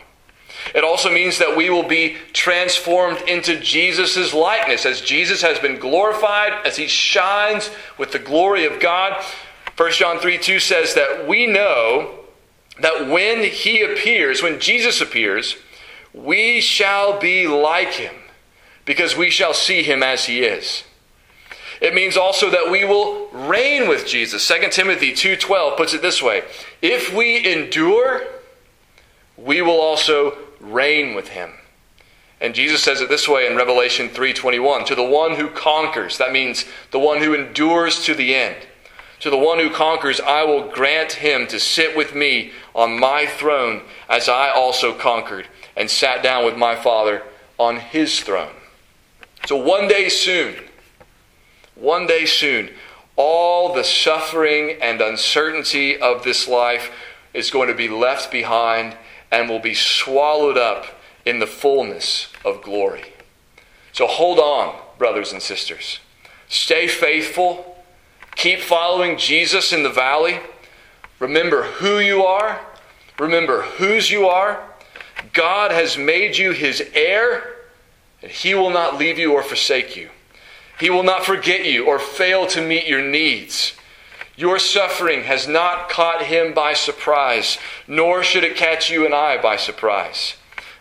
It 0.74 0.84
also 0.84 1.10
means 1.10 1.38
that 1.38 1.56
we 1.56 1.70
will 1.70 1.86
be 1.86 2.16
transformed 2.32 3.22
into 3.28 3.58
Jesus' 3.60 4.34
likeness 4.34 4.84
as 4.84 5.00
Jesus 5.00 5.42
has 5.42 5.58
been 5.58 5.78
glorified, 5.78 6.52
as 6.66 6.76
he 6.76 6.86
shines 6.86 7.70
with 7.96 8.12
the 8.12 8.18
glory 8.18 8.66
of 8.66 8.80
God. 8.80 9.22
1 9.76 9.92
John 9.92 10.18
3 10.18 10.38
2 10.38 10.58
says 10.58 10.94
that 10.94 11.26
we 11.26 11.46
know 11.46 12.18
that 12.80 13.08
when 13.08 13.44
he 13.44 13.82
appears, 13.82 14.42
when 14.42 14.60
Jesus 14.60 15.00
appears, 15.00 15.56
we 16.12 16.60
shall 16.60 17.18
be 17.18 17.46
like 17.46 17.92
him 17.92 18.14
because 18.84 19.16
we 19.16 19.30
shall 19.30 19.54
see 19.54 19.82
him 19.82 20.02
as 20.02 20.24
he 20.24 20.40
is. 20.40 20.84
It 21.80 21.94
means 21.94 22.16
also 22.16 22.50
that 22.50 22.70
we 22.70 22.84
will 22.84 23.28
reign 23.28 23.88
with 23.88 24.06
Jesus. 24.06 24.46
2 24.46 24.70
Timothy 24.70 25.12
2:12 25.12 25.76
puts 25.76 25.94
it 25.94 26.02
this 26.02 26.20
way: 26.20 26.42
If 26.82 27.12
we 27.12 27.46
endure, 27.46 28.26
we 29.36 29.62
will 29.62 29.80
also 29.80 30.36
reign 30.60 31.14
with 31.14 31.28
him. 31.28 31.52
And 32.40 32.54
Jesus 32.54 32.82
says 32.82 33.00
it 33.00 33.08
this 33.08 33.28
way 33.28 33.46
in 33.46 33.56
Revelation 33.56 34.08
3:21, 34.08 34.84
to 34.86 34.94
the 34.94 35.02
one 35.02 35.34
who 35.34 35.48
conquers, 35.48 36.18
that 36.18 36.32
means 36.32 36.64
the 36.90 36.98
one 36.98 37.18
who 37.18 37.34
endures 37.34 38.04
to 38.04 38.14
the 38.14 38.34
end. 38.34 38.56
To 39.20 39.30
the 39.30 39.36
one 39.36 39.58
who 39.58 39.70
conquers, 39.70 40.20
I 40.20 40.44
will 40.44 40.68
grant 40.68 41.14
him 41.14 41.48
to 41.48 41.58
sit 41.58 41.96
with 41.96 42.14
me 42.14 42.52
on 42.74 43.00
my 43.00 43.26
throne 43.26 43.82
as 44.08 44.28
I 44.28 44.50
also 44.50 44.92
conquered 44.92 45.48
and 45.76 45.90
sat 45.90 46.22
down 46.22 46.44
with 46.44 46.56
my 46.56 46.76
Father 46.76 47.24
on 47.58 47.80
his 47.80 48.20
throne. 48.20 48.54
So 49.46 49.56
one 49.56 49.88
day 49.88 50.08
soon, 50.08 50.56
one 51.74 52.06
day 52.06 52.26
soon, 52.26 52.70
all 53.16 53.74
the 53.74 53.82
suffering 53.82 54.78
and 54.80 55.00
uncertainty 55.00 56.00
of 56.00 56.22
this 56.22 56.46
life 56.46 56.92
is 57.34 57.50
going 57.50 57.68
to 57.68 57.74
be 57.74 57.88
left 57.88 58.30
behind 58.30 58.96
and 59.30 59.48
will 59.48 59.58
be 59.58 59.74
swallowed 59.74 60.56
up 60.56 60.86
in 61.24 61.38
the 61.38 61.46
fullness 61.46 62.28
of 62.44 62.62
glory. 62.62 63.12
So 63.92 64.06
hold 64.06 64.38
on, 64.38 64.76
brothers 64.96 65.32
and 65.32 65.42
sisters. 65.42 66.00
Stay 66.48 66.86
faithful. 66.88 67.84
Keep 68.36 68.60
following 68.60 69.18
Jesus 69.18 69.72
in 69.72 69.82
the 69.82 69.90
valley. 69.90 70.40
Remember 71.18 71.64
who 71.64 71.98
you 71.98 72.24
are. 72.24 72.60
Remember 73.18 73.62
whose 73.62 74.10
you 74.10 74.26
are. 74.28 74.62
God 75.32 75.72
has 75.72 75.98
made 75.98 76.36
you 76.36 76.52
his 76.52 76.82
heir, 76.94 77.56
and 78.22 78.30
he 78.30 78.54
will 78.54 78.70
not 78.70 78.96
leave 78.96 79.18
you 79.18 79.32
or 79.32 79.42
forsake 79.42 79.96
you. 79.96 80.10
He 80.78 80.90
will 80.90 81.02
not 81.02 81.24
forget 81.24 81.64
you 81.66 81.86
or 81.86 81.98
fail 81.98 82.46
to 82.48 82.60
meet 82.60 82.86
your 82.86 83.02
needs. 83.02 83.74
Your 84.38 84.60
suffering 84.60 85.24
has 85.24 85.48
not 85.48 85.88
caught 85.88 86.22
him 86.22 86.54
by 86.54 86.72
surprise, 86.72 87.58
nor 87.88 88.22
should 88.22 88.44
it 88.44 88.54
catch 88.54 88.88
you 88.88 89.04
and 89.04 89.12
I 89.12 89.36
by 89.42 89.56
surprise. 89.56 90.36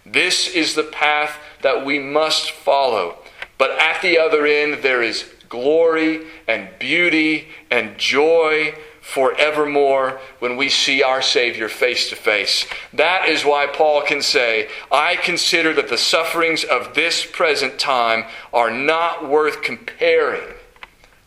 This 0.06 0.48
is 0.48 0.76
the 0.76 0.84
path 0.84 1.39
that 1.63 1.84
we 1.84 1.98
must 1.98 2.52
follow. 2.52 3.17
But 3.58 3.72
at 3.72 4.04
the 4.04 4.20
other 4.20 4.46
end, 4.46 4.84
there 4.84 5.02
is 5.02 5.28
glory 5.50 6.28
and 6.48 6.70
beauty 6.78 7.48
and 7.72 7.98
joy 7.98 8.76
forevermore 9.02 10.20
when 10.38 10.56
we 10.56 10.70
see 10.70 11.02
our 11.02 11.24
Savior 11.24 11.67
face 11.67 12.12
to 12.12 12.15
face. 12.15 12.67
That 12.93 13.28
is 13.28 13.43
why 13.43 13.65
Paul 13.65 14.04
can 14.04 14.22
say, 14.22 14.70
I 14.91 15.15
consider 15.15 15.74
that 15.74 15.89
the 15.89 15.98
sufferings 15.98 16.63
of 16.63 16.93
this 16.93 17.26
present 17.26 17.80
time 17.80 18.26
are 18.54 18.70
not 18.70 19.28
worth 19.28 19.63
comparing 19.63 20.54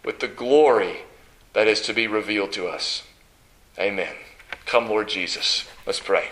with 0.05 0.21
the 0.21 0.29
glory 0.29 0.99
that 1.53 1.67
is 1.67 1.81
to 1.83 1.93
be 1.93 2.07
revealed 2.07 2.53
to 2.53 2.67
us. 2.67 3.05
Amen. 3.79 4.15
Come, 4.67 4.89
Lord 4.89 5.09
Jesus. 5.09 5.67
Let's 5.87 6.01
pray. 6.01 6.29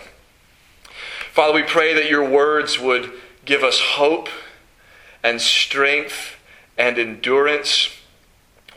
Father, 1.31 1.53
we 1.53 1.63
pray 1.63 1.93
that 1.93 2.09
your 2.09 2.27
words 2.27 2.79
would 2.79 3.11
give 3.45 3.63
us 3.63 3.79
hope 3.79 4.29
and 5.23 5.41
strength 5.41 6.37
and 6.77 6.97
endurance 6.97 7.89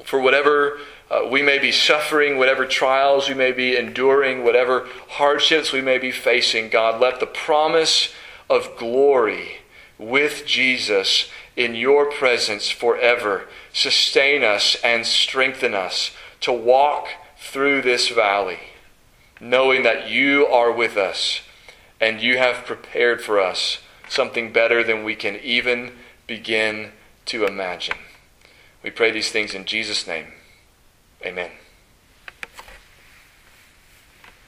for 0.05 0.21
whatever 0.21 0.79
uh, 1.11 1.29
we 1.31 1.43
may 1.43 1.59
be 1.59 1.71
suffering, 1.71 2.39
whatever 2.39 2.67
trials 2.67 3.29
we 3.29 3.35
may 3.35 3.53
be 3.53 3.77
enduring, 3.77 4.45
whatever 4.45 4.89
hardships 5.11 5.73
we 5.73 5.81
may 5.81 5.99
be 5.99 6.11
facing. 6.11 6.69
God, 6.69 7.01
let 7.01 7.21
the 7.21 7.27
promise 7.27 8.13
of 8.49 8.77
glory 8.77 9.59
with 9.99 10.45
Jesus 10.47 11.31
in 11.55 11.75
your 11.75 12.11
presence 12.11 12.71
forever 12.71 13.47
sustain 13.73 14.43
us 14.43 14.77
and 14.83 15.07
strengthen 15.07 15.75
us 15.75 16.13
to 16.43 16.53
walk 16.53 17.09
through 17.39 17.83
this 17.83 18.09
valley, 18.09 18.59
knowing 19.41 19.83
that 19.83 20.09
you 20.09 20.47
are 20.47 20.71
with 20.71 20.97
us 20.97 21.41
and 22.01 22.21
you 22.21 22.39
have 22.39 22.67
prepared 22.67 23.23
for 23.23 23.41
us 23.41 23.79
something 24.09 24.53
better 24.53 24.85
than 24.85 25.05
we 25.05 25.15
can 25.15 25.37
even 25.37 25.93
begin 26.27 26.93
to 27.25 27.45
imagine. 27.47 27.97
We 28.83 28.91
pray 28.91 29.11
these 29.11 29.31
things 29.31 29.55
in 29.55 29.65
Jesus' 29.65 30.07
name. 30.07 30.27
Amen. 31.25 31.51